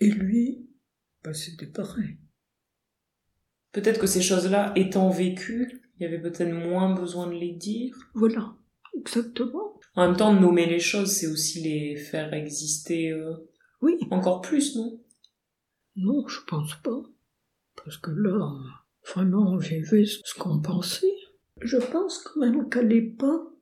[0.00, 0.66] Et lui,
[1.22, 2.18] bah, c'était pareil.
[3.72, 7.94] Peut-être que ces choses-là, étant vécues, il y avait peut-être moins besoin de les dire.
[8.14, 8.54] Voilà,
[8.96, 9.78] exactement.
[9.94, 13.34] En même temps, nommer les choses, c'est aussi les faire exister euh,
[13.82, 15.00] Oui, encore plus, non?
[15.96, 17.02] Non, je pense pas.
[17.76, 18.50] Parce que là,
[19.14, 21.14] vraiment, on vivait ce qu'on pensait.
[21.60, 23.52] Je pense quand même qu'à l'époque,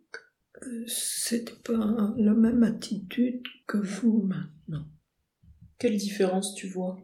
[0.63, 4.87] euh, c'était pas la même attitude que vous maintenant.
[5.79, 6.99] Quelle différence tu vois?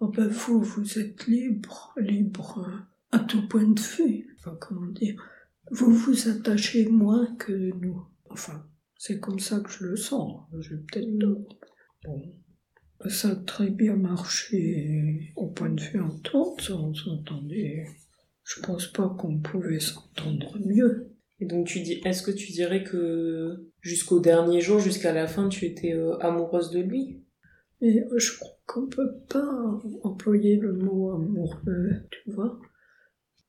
[0.00, 4.34] Oh ben vous, vous êtes libre, libre à tout point de vue.
[4.38, 5.22] Enfin, comment dire
[5.70, 8.02] Vous vous attachez moins que nous.
[8.30, 10.40] Enfin, c'est comme ça que je le sens.
[10.60, 11.58] J'ai peut-être tort.
[12.04, 12.22] Bon.
[13.08, 17.86] Ça a très bien marché au point de vue entente, on s'entendait.
[18.44, 21.10] Je pense pas qu'on pouvait s'entendre mieux.
[21.40, 25.48] Et donc tu dis, est-ce que tu dirais que jusqu'au dernier jour, jusqu'à la fin,
[25.48, 27.22] tu étais euh, amoureuse de lui?
[27.80, 32.60] Mais je crois qu'on peut pas employer le mot amoureux, tu vois.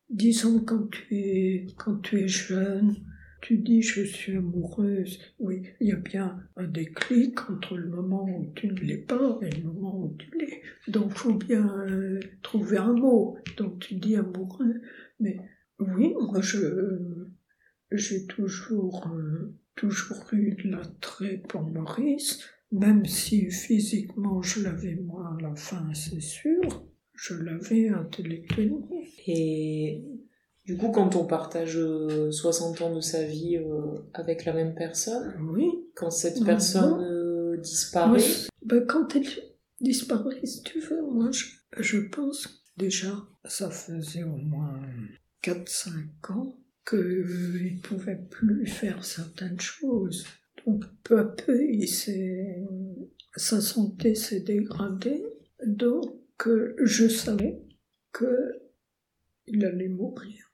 [0.09, 2.95] Disons quand tu es, quand tu es jeune,
[3.41, 5.19] tu dis je suis amoureuse.
[5.39, 9.39] Oui, il y a bien un déclic entre le moment où tu ne l'es pas
[9.41, 10.61] et le moment où tu l'es.
[10.87, 13.37] Donc faut bien euh, trouver un mot.
[13.57, 14.81] Donc tu dis amoureux.
[15.19, 15.37] Mais
[15.79, 17.27] oui, moi je
[17.91, 25.37] j'ai toujours euh, toujours eu de l'attrait pour Maurice, même si physiquement je l'avais moins
[25.37, 26.85] à la fin, c'est sûr.
[27.13, 28.89] Je l'avais intellectuellement.
[29.27, 30.03] Et
[30.65, 34.73] du coup, quand on partage euh, 60 ans de sa vie euh, avec la même
[34.73, 35.65] personne, Oui.
[35.95, 36.45] quand cette Mhm.
[36.45, 38.23] personne euh, disparaît,
[38.65, 39.27] ben, quand elle
[39.81, 41.45] disparaît, si tu veux, moi, je,
[41.79, 44.79] je pense déjà, ça faisait au moins
[45.43, 46.57] 4-5 ans
[46.87, 50.25] qu'il ne pouvait plus faire certaines choses.
[50.65, 51.87] Donc, peu à peu, il
[53.35, 55.23] sa santé s'est dégradée.
[55.65, 57.61] Donc, euh, je savais
[58.11, 58.53] que
[59.47, 60.51] il allait mourir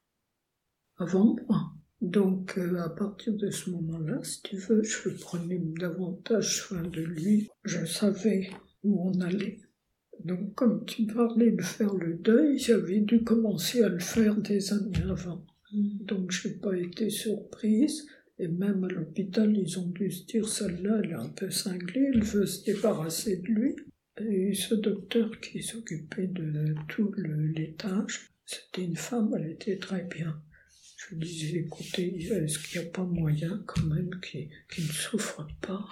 [0.97, 1.73] avant moi.
[2.01, 7.01] Donc, euh, à partir de ce moment-là, si tu veux, je prenais davantage soin de
[7.01, 7.49] lui.
[7.63, 8.49] Je savais
[8.83, 9.59] où on allait.
[10.23, 14.73] Donc, comme tu parlais de faire le deuil, j'avais dû commencer à le faire des
[14.73, 15.45] années avant.
[15.73, 18.07] Donc, j'ai pas été surprise.
[18.39, 22.11] Et même à l'hôpital, ils ont dû se dire, celle-là, elle est un peu cinglée,
[22.13, 23.75] elle veut se débarrasser de lui.
[24.19, 30.41] Et ce docteur qui s'occupait de tout l'étage, c'était une femme, elle était très bien.
[30.97, 35.47] Je lui disais, écoutez, est-ce qu'il n'y a pas moyen quand même qu'il ne souffre
[35.61, 35.87] pas?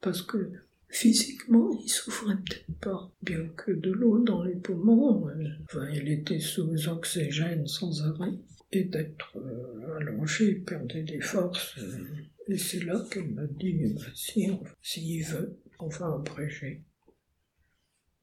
[0.00, 0.50] Parce que
[0.90, 5.24] Physiquement, il souffrait peut-être pas, bien que de l'eau dans les poumons,
[5.64, 8.32] enfin, il était sous oxygène sans arrêt,
[8.72, 11.76] et d'être euh, allongé, il perdait des forces.
[11.78, 12.06] euh,
[12.48, 14.50] et c'est là qu'elle m'a dit, bah, si,
[14.82, 16.82] s'il veut, on va abréger.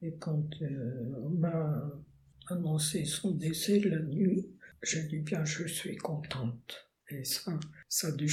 [0.02, 2.02] Et quand euh, on m'a
[2.48, 4.46] annoncé son décès la nuit,
[4.82, 6.88] j'ai dit bien, je suis contente.
[7.10, 7.58] Et ça,
[7.88, 8.28] ça a dû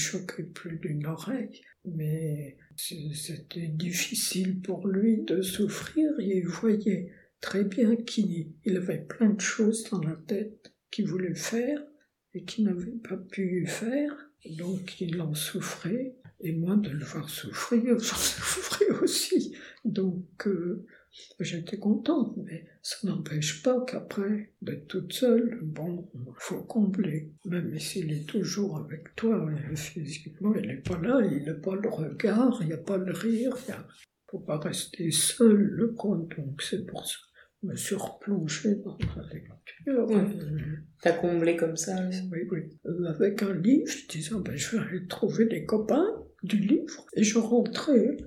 [0.54, 1.62] plus d'une oreille.
[1.86, 9.30] Mais c'était difficile pour lui de souffrir il voyait très bien qu'il il avait plein
[9.30, 11.82] de choses dans la tête qu'il voulait faire
[12.36, 14.14] et qu'il n'avait pas pu faire.
[14.58, 16.16] Donc il en souffrait.
[16.42, 19.56] Et moi, de le voir souffrir, j'en souffrais aussi.
[19.86, 20.86] Donc euh,
[21.40, 27.32] j'étais contente, mais ça n'empêche pas qu'après, d'être toute seule, bon, faut combler.
[27.46, 31.76] Même s'il est toujours avec toi, et physiquement, il n'est pas là, il n'a pas
[31.76, 33.78] le regard, il n'y a pas le rire, il ne
[34.30, 36.36] faut pas rester seul, le compte.
[36.38, 37.18] Donc c'est pour ça
[37.66, 40.08] me suis replongée dans la lecture.
[41.02, 41.96] T'as comblé comme ça
[42.32, 42.60] oui, oui.
[42.86, 47.06] Euh, avec un livre, je disais, ben, je vais aller trouver des copains du livre.
[47.16, 48.18] Et je rentrais,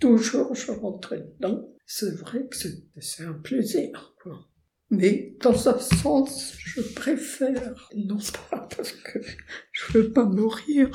[0.00, 1.68] toujours je rentrais dedans.
[1.86, 4.48] C'est vrai que c'est c'est un plaisir, quoi.
[4.90, 8.18] Mais dans un sens, je préfère, non
[8.50, 9.18] pas parce que
[9.72, 10.90] je veux pas mourir,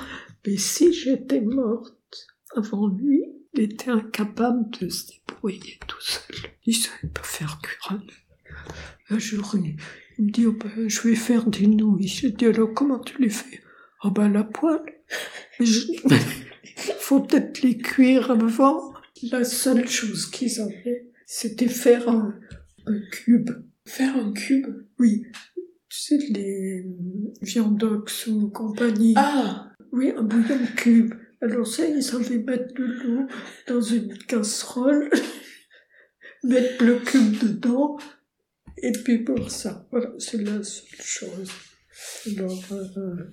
[0.46, 6.36] mais si j'étais morte avant lui, il était incapable de se débrouiller tout seul.
[6.66, 8.66] Il savait pas faire cuire un œuf.
[9.10, 9.76] Un jour, il
[10.18, 12.08] il me dit, oh ben, je vais faire des nouilles.
[12.08, 13.62] J'ai dit, alors comment tu les fais?
[14.04, 14.82] Oh ben, la poêle.
[15.60, 15.88] Je-
[17.00, 18.94] Faut peut-être les cuire avant.
[19.32, 22.36] La seule chose qu'ils avaient, c'était faire un,
[22.86, 23.50] un cube.
[23.86, 24.68] Faire un cube?
[25.00, 25.24] Oui,
[25.90, 26.86] tu sais, les
[27.42, 29.14] viandox ou compagnie.
[29.18, 31.14] Ah Oui, un bouillon cube.
[31.42, 33.28] Alors ça, ils savaient mettre de l'eau
[33.68, 35.10] dans une casserole,
[36.44, 37.98] mettre le cube dedans,
[38.78, 39.88] et puis pour ça.
[39.92, 41.52] Voilà, c'est la seule chose.
[42.28, 43.32] Alors, euh,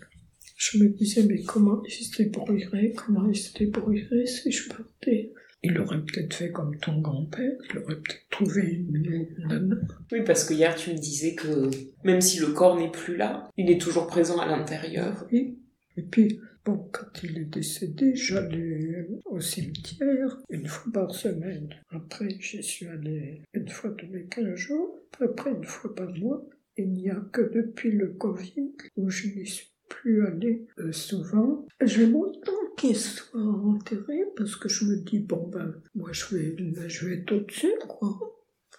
[0.57, 5.33] je me disais, mais comment il se débrouillerait, comment il se débrouillerait si je partais?
[5.63, 9.77] Il aurait peut-être fait comme ton grand-père, il aurait peut-être trouvé une nana.
[10.13, 11.71] Oui, parce que hier tu me disais que
[12.05, 15.27] même si le corps n'est plus là, il est toujours présent à l'intérieur.
[15.33, 15.59] Oui.
[15.97, 21.69] Et puis, bon, quand il est décédé, j'allais au cimetière une fois par semaine.
[21.91, 26.45] Après, j'y suis allé une fois tous les 15 jours, après une fois par mois.
[26.77, 31.67] Il n'y a que depuis le Covid où je n'y suis plus allé euh, souvent.
[31.81, 36.89] J'ai longtemps qu'il soit enterré parce que je me dis, bon ben, moi je vais,
[36.89, 38.19] je vais être au-dessus, quoi.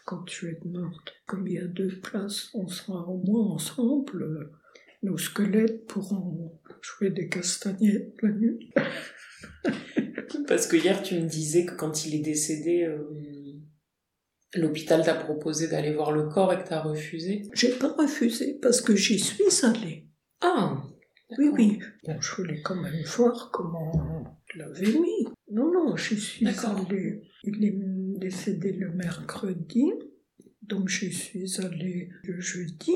[0.05, 4.51] Quand tu es morte, comme il y a deux places, on sera au moins ensemble?
[5.07, 8.71] Nos squelettes pourront jouer des castagnettes la nuit.
[10.47, 13.03] Parce que hier tu me disais que quand il est décédé, euh,
[14.55, 17.43] l'hôpital t'a proposé d'aller voir le corps et que t'as refusé.
[17.53, 20.07] J'ai pas refusé parce que j'y suis allée.
[20.41, 20.83] Ah
[21.37, 21.79] Oui, oui.
[22.05, 25.27] Bon, je voulais quand même voir comment on l'avait mis.
[25.51, 27.21] Non, non, j'y suis allée.
[27.43, 27.75] Il est
[28.19, 29.91] décédé le mercredi,
[30.61, 32.93] donc j'y suis allée le jeudi.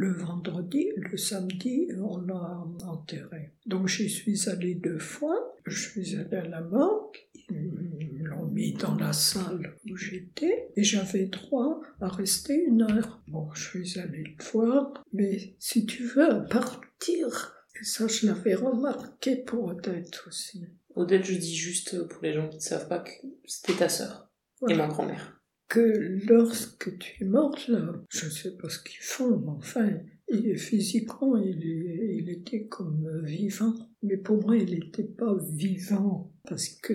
[0.00, 3.52] Le vendredi, le samedi, on l'a enterré.
[3.66, 5.54] Donc j'y suis allée deux fois.
[5.66, 7.18] Je suis allée à la morgue.
[7.50, 13.22] Ils l'ont mis dans la salle où j'étais et j'avais droit à rester une heure.
[13.28, 18.54] Bon, je suis allée le voir, mais si tu veux, partir, et ça je l'avais
[18.54, 20.64] remarqué pour Odette aussi.
[20.94, 23.10] Odette, je dis juste pour les gens qui ne savent pas que
[23.44, 24.30] c'était ta sœur
[24.66, 25.39] et ma grand-mère.
[25.70, 29.88] Que lorsque tu es morte, là, je sais pas ce qu'ils font, mais enfin,
[30.28, 33.74] il est physiquement, il, il était comme vivant.
[34.02, 36.94] Mais pour moi, il n'était pas vivant, parce que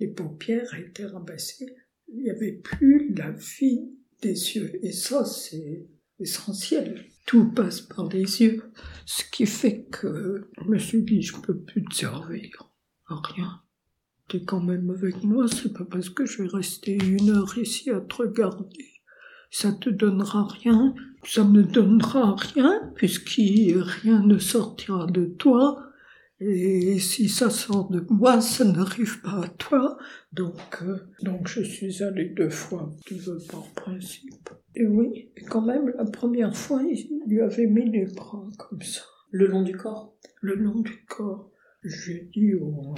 [0.00, 1.76] les paupières étaient rabaissées.
[2.08, 4.84] Il n'y avait plus la vie des yeux.
[4.84, 5.86] Et ça, c'est
[6.18, 7.04] essentiel.
[7.26, 8.60] Tout passe par les yeux.
[9.06, 12.72] Ce qui fait que je me suis dit, je peux plus te servir
[13.06, 13.62] à rien.
[14.30, 17.90] T'es quand même avec moi, c'est pas parce que je vais rester une heure ici
[17.90, 18.86] à te regarder.
[19.50, 25.82] Ça te donnera rien, ça me donnera rien, puisqu'il rien ne sortira de toi.
[26.38, 29.98] Et si ça sort de moi, ça n'arrive pas à toi.
[30.32, 34.48] Donc, euh, donc je suis allée deux fois, tu veux par principe.
[34.76, 39.02] Et oui, quand même, la première fois, il lui avait mis les bras comme ça
[39.32, 40.14] Le long du corps?
[40.40, 41.50] Le long du corps.
[41.82, 42.94] J'ai dit au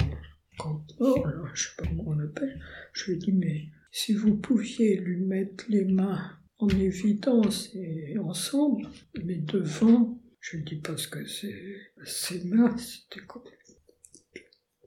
[0.58, 2.60] cantor, là, je sais pas comment on l'appelle,
[2.92, 8.16] je lui ai dit, mais si vous pouviez lui mettre les mains en évidence et
[8.18, 8.88] ensemble,
[9.24, 13.42] mais devant, je lui dis parce que c'est, ses mains, c'était comme...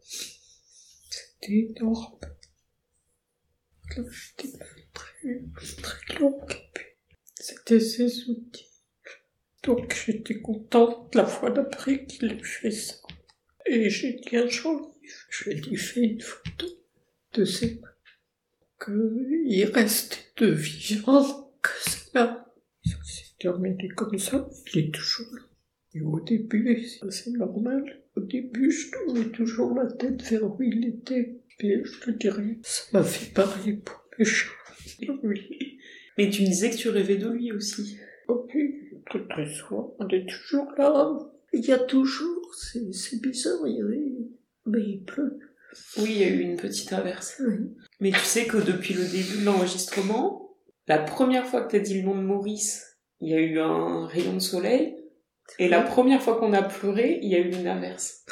[0.02, 2.20] C'était énorme.
[3.90, 4.58] j'étais
[4.94, 5.44] très,
[5.82, 6.56] très longue.
[7.36, 8.66] C'était ses outils.
[9.64, 12.96] Donc j'étais contente la fois d'après qu'il ait fait ça.
[13.66, 14.95] Et j'ai dit un jour,
[15.30, 16.66] je lui ai fait une photo
[17.34, 17.90] de ses mains.
[18.84, 21.70] Qu'il restait de vivant, que
[22.12, 22.46] ça
[23.04, 25.42] s'est terminé comme ça, il est toujours là.
[25.94, 28.04] Et au début, c'est normal.
[28.16, 31.40] Au début, je tournais toujours la tête vers où il était.
[31.62, 34.50] Et je te dirais, ça m'a fait pareil pour mes chats.
[35.24, 35.80] Oui.
[36.18, 37.98] Mais tu me disais que tu rêvais de lui aussi.
[38.28, 39.96] Oh oui, très très souvent.
[40.00, 41.18] On est toujours là.
[41.54, 43.86] Il y a toujours, c'est, c'est bizarre, il y a...
[44.66, 45.40] mais il pleut.
[45.98, 47.42] Oui, il y a eu une petite averse.
[48.00, 50.56] Mais tu sais que depuis le début de l'enregistrement,
[50.88, 53.60] la première fois que tu as dit le nom de Maurice, il y a eu
[53.60, 54.96] un rayon de soleil.
[55.60, 58.26] Et la première fois qu'on a pleuré, il y a eu une averse.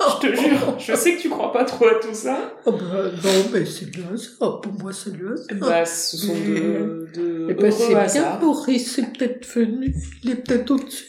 [0.22, 2.54] Je te jure, je sais que tu crois pas trop à tout ça.
[2.64, 4.60] Oh bah, non, mais c'est le hasard.
[4.62, 5.58] Pour moi, c'est le hasard.
[5.58, 9.94] Bah, ce sont de, de eh ben, c'est bien, Maurice est peut-être venu.
[10.22, 11.04] Il est peut-être au-dessus.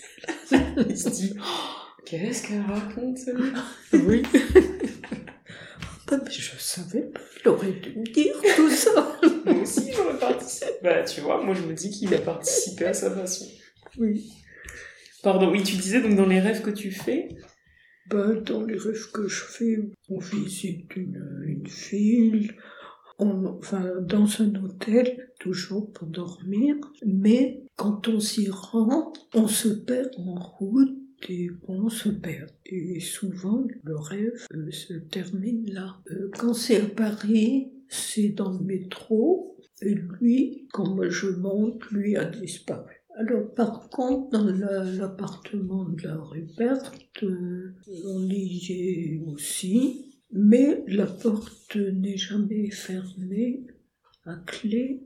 [0.90, 4.24] il se dit, oh, qu'est-ce qu'elle raconte, celle-là Oui.
[6.14, 9.18] Ah, mais je savais pas, il aurait dû me dire tout ça.
[9.46, 10.72] moi aussi, j'aurais participé.
[10.84, 13.46] Bah, tu vois, moi, je me dis qu'il a participé à sa façon.
[13.98, 14.30] Oui.
[15.24, 17.30] Pardon, oui, tu disais donc dans les rêves que tu fais
[18.08, 19.78] ben, Dans les rêves que je fais,
[20.10, 22.56] on visite une, une ville,
[23.18, 23.60] on,
[24.02, 26.76] dans un hôtel, toujours pour dormir,
[27.06, 32.52] mais quand on s'y rend, on se perd en route et on se perd.
[32.66, 35.98] Et souvent, le rêve euh, se termine là.
[36.12, 41.84] Euh, quand c'est à Paris, c'est dans le métro, et lui, quand moi je monte,
[41.92, 42.96] lui a disparu.
[43.18, 50.84] Alors par contre, dans l'appartement de la rue Berthe, euh, on y est aussi, mais
[50.88, 53.66] la porte n'est jamais fermée
[54.26, 55.04] à clé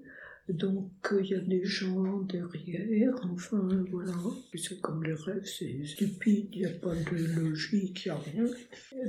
[0.50, 4.14] donc il y a des gens derrière, enfin voilà,
[4.56, 8.20] c'est comme les rêves, c'est stupide, il n'y a pas de logique, il n'y a
[8.20, 8.46] rien.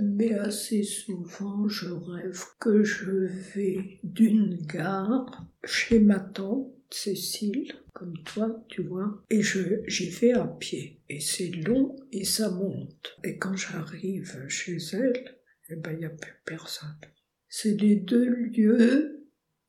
[0.03, 8.17] Mais assez souvent je rêve que je vais d'une gare chez ma tante Cécile, comme
[8.23, 11.01] toi, tu vois, et je, j'y vais à pied.
[11.09, 13.17] Et c'est long et ça monte.
[13.25, 15.37] Et quand j'arrive chez elle,
[15.69, 16.97] eh ben, il n'y a plus personne.
[17.49, 19.16] C'est les deux lieux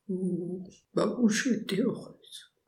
[0.08, 2.14] où, bah, où j'étais heureuse.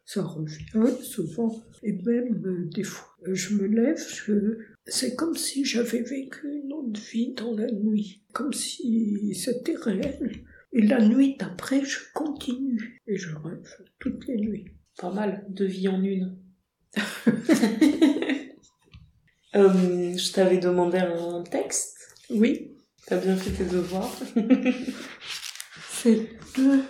[0.04, 4.58] Ça revient souvent, et même euh, des fois, je me lève, je...
[4.84, 10.32] c'est comme si j'avais vécu une autre vie dans la nuit, comme si c'était réel.
[10.72, 13.68] Et la nuit d'après, je continue, et je rêve
[14.00, 14.66] toutes les nuits.
[14.98, 16.36] Pas mal, deux vies en une.
[19.54, 21.96] euh, je t'avais demandé un texte.
[22.30, 22.72] Oui.
[23.06, 24.12] T'as bien fait tes devoirs.
[25.90, 26.82] c'est deux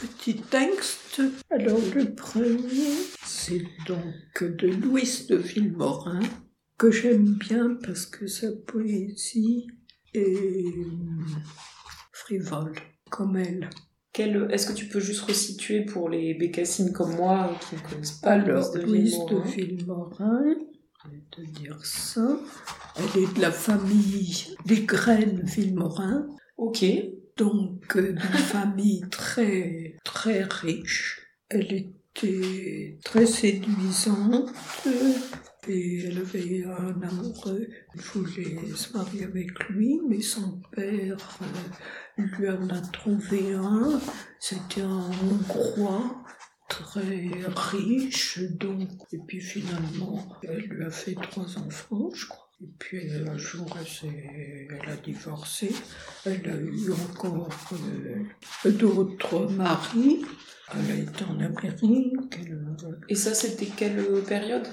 [0.00, 1.22] petit texte.
[1.50, 2.94] Alors le premier,
[3.24, 6.20] c'est donc de Louis de Villemorin,
[6.76, 9.66] que j'aime bien parce que sa poésie
[10.14, 10.74] est
[12.12, 12.74] frivole,
[13.10, 13.70] comme elle.
[14.50, 18.32] Est-ce que tu peux juste resituer pour les bécassines comme moi qui ne connaissent pas
[18.32, 20.42] Alors, Louise de Villemorin,
[21.04, 22.40] je vais te dire ça.
[22.96, 26.26] Elle est de la famille des graines Villemorin.
[26.56, 26.84] Ok
[27.38, 31.20] donc euh, d'une famille très très riche.
[31.50, 34.50] Elle était très séduisante
[35.68, 37.68] et elle avait un amoureux.
[37.94, 44.00] Elle voulait se marier avec lui, mais son père euh, lui en a trouvé un.
[44.40, 46.24] C'était un Hongrois
[46.68, 48.88] très riche, donc.
[49.12, 52.47] Et puis finalement, elle lui a fait trois enfants, je crois.
[52.60, 53.68] Et puis un jour,
[54.02, 55.72] elle, a divorcé.
[56.26, 57.48] Elle a eu encore
[58.66, 60.24] euh, d'autres maris.
[60.74, 62.40] Elle a été en Amérique.
[63.08, 64.66] Et ça, c'était quelle période?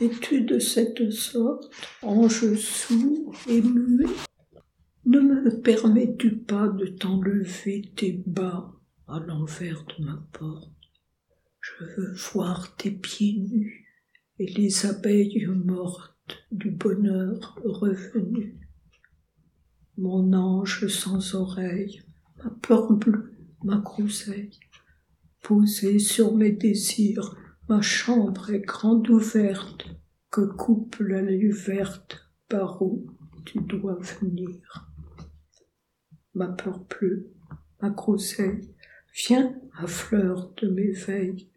[0.00, 1.70] Es-tu de cette sorte,
[2.02, 4.06] ange sourd et muet?
[5.04, 8.72] Ne me permets-tu pas de t'enlever tes bas
[9.06, 10.72] à l'envers de ma porte?
[11.60, 13.86] Je veux voir tes pieds nus
[14.38, 16.13] et les abeilles mortes
[16.50, 18.58] du bonheur revenu.
[19.96, 22.02] Mon ange sans oreille,
[22.42, 24.58] ma peur bleue, ma groseille,
[25.42, 27.36] posée sur mes désirs,
[27.68, 29.86] ma chambre est grande ouverte,
[30.30, 33.06] que coupe la lue verte par où
[33.44, 34.90] tu dois venir.
[36.34, 37.30] Ma peur bleue,
[37.80, 38.74] ma groseille,
[39.14, 41.48] viens à fleur de mes veilles,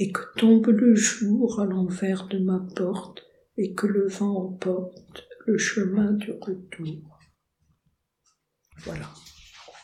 [0.00, 3.22] et que tombe le jour à l'envers de ma porte,
[3.58, 7.18] et que le vent emporte le chemin du retour.
[8.78, 9.10] Voilà.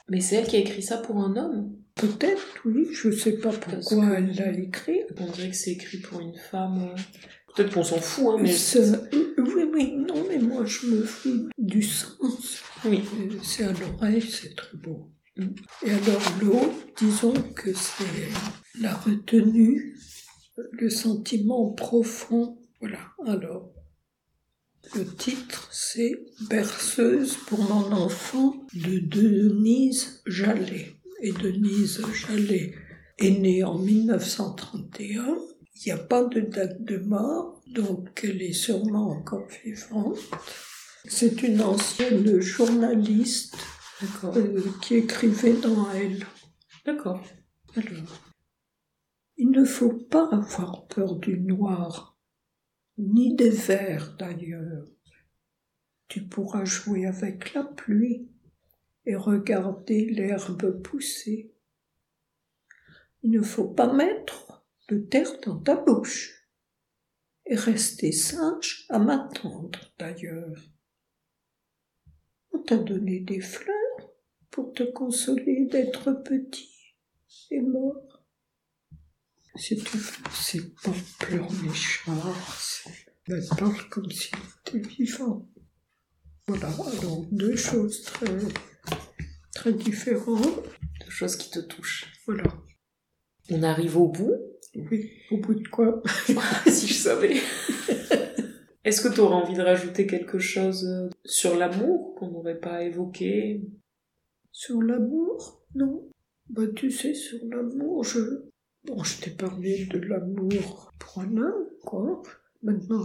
[0.08, 1.76] Mais c'est elle qui a écrit ça pour un homme?
[1.96, 5.00] Peut-être, oui, je sais pas pourquoi elle l'a écrit.
[5.18, 6.90] On dirait que c'est écrit pour une femme.
[6.92, 6.96] euh,
[7.54, 8.54] Peut-être qu'on s'en fout, hein, mais.
[9.38, 12.62] Oui, oui, non, mais moi je me fous du sens.
[12.84, 13.02] Oui.
[13.20, 15.10] Euh, C'est à l'oreille, c'est très beau.
[15.38, 18.30] Et alors l'autre, disons que c'est
[18.80, 19.96] la retenue,
[20.72, 22.58] le sentiment profond.
[22.80, 23.72] Voilà, alors.
[24.94, 26.12] Le titre, c'est
[26.48, 30.94] Berceuse pour mon enfant de Denise Jallet.
[31.20, 32.72] Et Denise Jallet
[33.18, 35.38] est née en 1931.
[35.74, 40.18] Il n'y a pas de date de mort, donc elle est sûrement encore vivante.
[41.08, 43.56] C'est une ancienne journaliste.
[44.02, 46.26] Euh, qui écrivait dans Elle.
[46.84, 47.22] D'accord.
[47.74, 48.20] Alors,
[49.36, 52.18] il ne faut pas avoir peur du noir,
[52.98, 54.86] ni des verts d'ailleurs.
[56.08, 58.28] Tu pourras jouer avec la pluie
[59.04, 61.52] et regarder l'herbe pousser.
[63.22, 66.48] Il ne faut pas mettre de terre dans ta bouche
[67.46, 70.62] et rester sage à m'attendre d'ailleurs.
[72.52, 73.74] On t'a donné des fleurs
[74.50, 76.68] pour te consoler d'être petit
[77.50, 78.22] et mort.
[79.58, 80.00] Tu veux,
[80.32, 85.48] c'est pas pleurnichard, c'est elle parle comme s'il était vivant.
[86.46, 88.38] Voilà, alors deux choses très,
[89.52, 90.62] très différentes.
[91.04, 92.12] Deux choses qui te touchent.
[92.26, 92.44] Voilà.
[93.50, 94.36] On arrive au bout.
[94.76, 96.02] Oui, au bout de quoi?
[96.68, 97.36] Si je savais.
[98.84, 102.84] Est-ce que tu aurais envie de rajouter quelque chose euh, sur l'amour qu'on n'aurait pas
[102.84, 103.62] évoqué?
[104.58, 106.10] Sur l'amour Non.
[106.48, 108.20] Bah tu sais, sur l'amour, je...
[108.86, 112.22] Bon, je t'ai parlé de l'amour pour un homme, quoi.
[112.62, 113.04] Maintenant,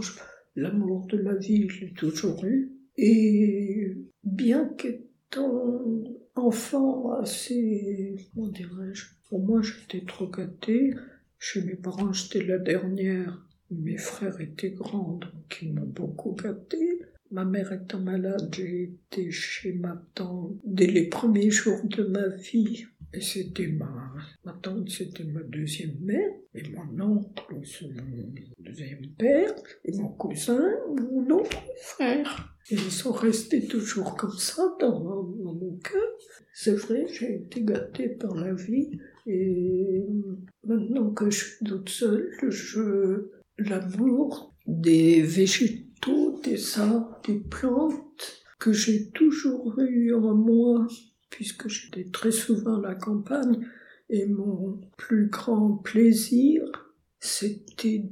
[0.56, 2.72] l'amour de la vie, je l'ai toujours eu.
[2.96, 5.76] Et bien qu'étant
[6.36, 10.94] enfant assez, comment dirais-je, pour moi j'étais trop gâtée.
[11.38, 13.46] Chez mes parents, j'étais la dernière.
[13.70, 17.02] Mes frères étaient grands, donc ils m'ont beaucoup gâtée.
[17.32, 22.28] Ma mère étant malade, j'ai été chez ma tante dès les premiers jours de ma
[22.28, 22.84] vie.
[23.18, 24.12] C'était ma,
[24.44, 26.30] ma tante, c'était ma deuxième mère.
[26.54, 29.54] Et mon oncle, c'est mon deuxième père.
[29.86, 32.54] Et mon cousin, mon autre frère.
[32.70, 36.02] Ils sont restés toujours comme ça dans, dans mon cœur.
[36.52, 38.90] C'est vrai, j'ai été gâtée par la vie.
[39.26, 40.04] Et
[40.66, 45.91] maintenant que je suis toute seule, je, l'amour des végétaux,
[46.42, 50.86] des arbres, des plantes que j'ai toujours eu en moi,
[51.30, 53.66] puisque j'étais très souvent à la campagne,
[54.08, 56.62] et mon plus grand plaisir,
[57.18, 58.10] c'était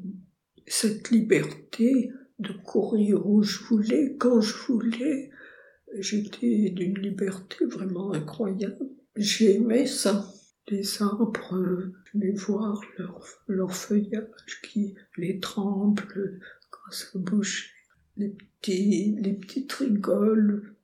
[0.66, 5.30] cette liberté de courir où je voulais, quand je voulais.
[5.98, 8.88] J'étais d'une liberté vraiment incroyable.
[9.16, 10.32] J'aimais ça.
[10.68, 17.74] Les arbres, les voir, leur, leur feuillage qui les tremble quand ça bouge.
[18.20, 20.74] Les petits, les petites rigoles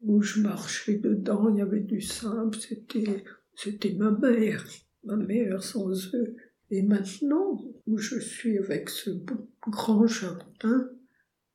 [0.00, 3.24] où je marchais dedans, il y avait du sable, c'était,
[3.56, 4.64] c'était ma mère,
[5.02, 6.36] ma mère sans eux.
[6.70, 9.10] Et maintenant, où je suis avec ce
[9.66, 10.88] grand jardin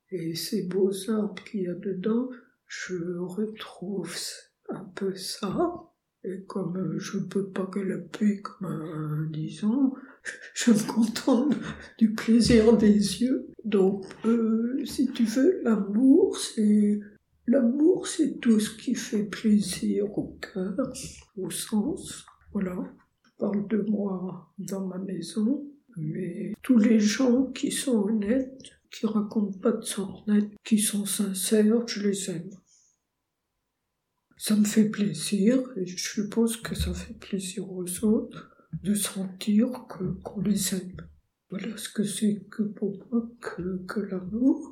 [0.09, 2.29] et ces beaux arbres qu'il y a dedans,
[2.67, 4.13] je retrouve
[4.67, 5.89] un peu ça.
[6.25, 9.93] Et comme je ne peux pas galoper comme un, disons,
[10.53, 11.55] je me contente
[11.97, 13.49] du plaisir des yeux.
[13.63, 16.99] Donc, euh, si tu veux, l'amour, c'est
[17.47, 20.75] l'amour, c'est tout ce qui fait plaisir au cœur,
[21.37, 22.25] au sens.
[22.51, 22.77] Voilà.
[23.23, 25.65] Je parle de moi dans ma maison,
[25.97, 31.87] mais tous les gens qui sont honnêtes, qui racontent pas de sornettes, qui sont sincères,
[31.87, 32.49] je les aime.
[34.37, 38.52] Ça me fait plaisir et je suppose que ça fait plaisir aux autres.
[38.81, 40.97] De sentir que qu'on les aime.
[41.49, 44.71] Voilà ce que c'est que pour moi que, que l'amour.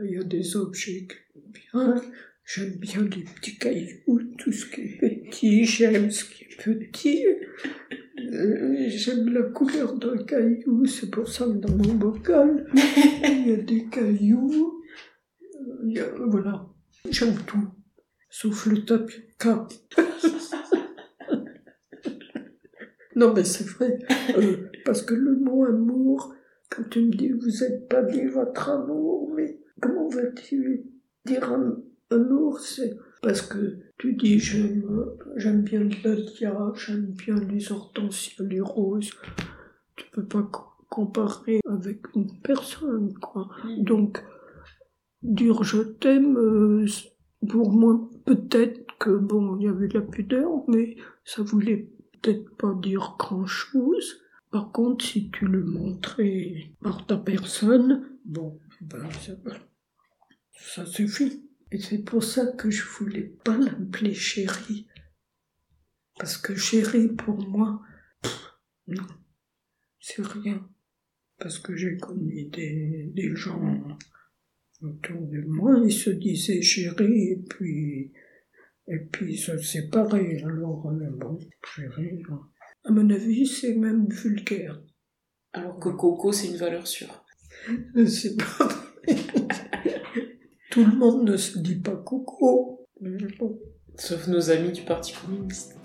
[0.00, 2.02] Il y a des objets que j'aime bien.
[2.44, 5.64] J'aime bien les petits cailloux, tout ce qui est petit.
[5.64, 7.26] J'aime ce qui est petit.
[8.18, 13.52] Euh, j'aime la couleur d'un caillou, c'est pour ça que dans mon bocal, il y
[13.52, 14.82] a des cailloux.
[15.96, 16.66] Euh, voilà,
[17.10, 17.68] j'aime tout,
[18.28, 19.22] sauf le tapis
[23.18, 23.98] non, mais c'est vrai,
[24.36, 26.32] euh, parce que le mot amour,
[26.70, 30.84] quand tu me dis vous n'êtes pas dit votre amour, mais comment vas-tu
[31.24, 31.52] dire
[32.12, 32.60] amour?
[32.60, 35.04] C'est parce que tu dis j'aime,
[35.34, 39.10] j'aime bien le dahlia, j'aime bien les hortensias, les roses.
[39.96, 40.48] Tu peux pas
[40.88, 43.48] comparer avec une personne, quoi.
[43.78, 44.22] Donc,
[45.22, 46.86] dire je t'aime, euh,
[47.48, 50.94] pour moi, peut-être que bon, il y avait la pudeur, mais
[51.24, 51.90] ça voulait
[52.20, 54.20] peut-être pas dire grand chose.
[54.50, 59.32] Par contre, si tu le montrais par ta personne, bon, ben, ça,
[60.52, 61.44] ça suffit.
[61.70, 64.86] Et c'est pour ça que je voulais pas l'appeler chérie.
[66.18, 67.82] Parce que chérie, pour moi,
[68.86, 69.06] non,
[70.00, 70.66] c'est rien.
[71.38, 73.98] Parce que j'ai connu des, des gens
[74.82, 78.12] autour de moi, ils se disaient chérie, et puis,
[78.90, 80.42] et puis ils se séparaient.
[80.44, 81.38] Alors, euh, bon,
[81.74, 82.22] chérie,
[82.84, 84.80] à mon avis, c'est même vulgaire.
[85.52, 87.24] Alors que Coco, c'est une valeur sûre.
[88.06, 88.68] C'est pas
[90.70, 92.86] Tout le monde ne se dit pas coucou.
[93.96, 95.76] Sauf nos amis du Parti communiste.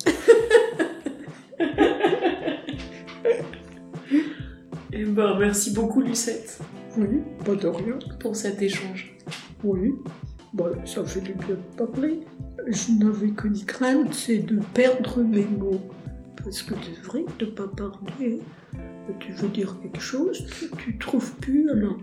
[4.92, 6.60] Et eh ben, merci beaucoup, Lucette.
[6.98, 7.98] Oui, pas de rien.
[8.20, 9.18] Pour cet échange.
[9.64, 9.94] Oui,
[10.54, 12.20] bon, ça fait du bien de parler.
[12.68, 15.82] Je n'avais qu'une crainte, c'est de perdre mes mots.
[16.44, 18.40] Parce que c'est vrai de ne pas parler.
[19.20, 21.98] Tu veux dire quelque chose, tu, tu trouves plus alors.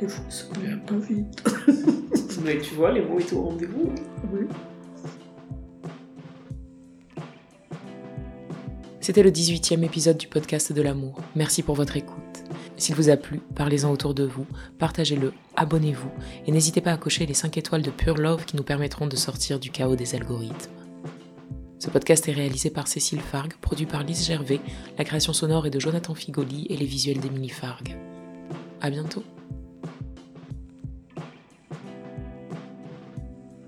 [0.00, 1.44] Des fois, ça vient pas vite.
[2.44, 3.92] Mais tu vois, les mots étaient au rendez-vous.
[4.32, 4.46] Oui.
[9.00, 11.20] C'était le 18e épisode du podcast de l'amour.
[11.36, 12.44] Merci pour votre écoute.
[12.76, 14.46] S'il vous a plu, parlez-en autour de vous,
[14.78, 16.10] partagez-le, abonnez-vous
[16.46, 19.16] et n'hésitez pas à cocher les 5 étoiles de Pure Love qui nous permettront de
[19.16, 20.70] sortir du chaos des algorithmes.
[21.78, 24.60] Ce podcast est réalisé par Cécile Fargue, produit par Lise Gervais,
[24.98, 27.96] la création sonore est de Jonathan Figoli et les visuels d'Émilie Fargue.
[28.80, 29.22] À bientôt!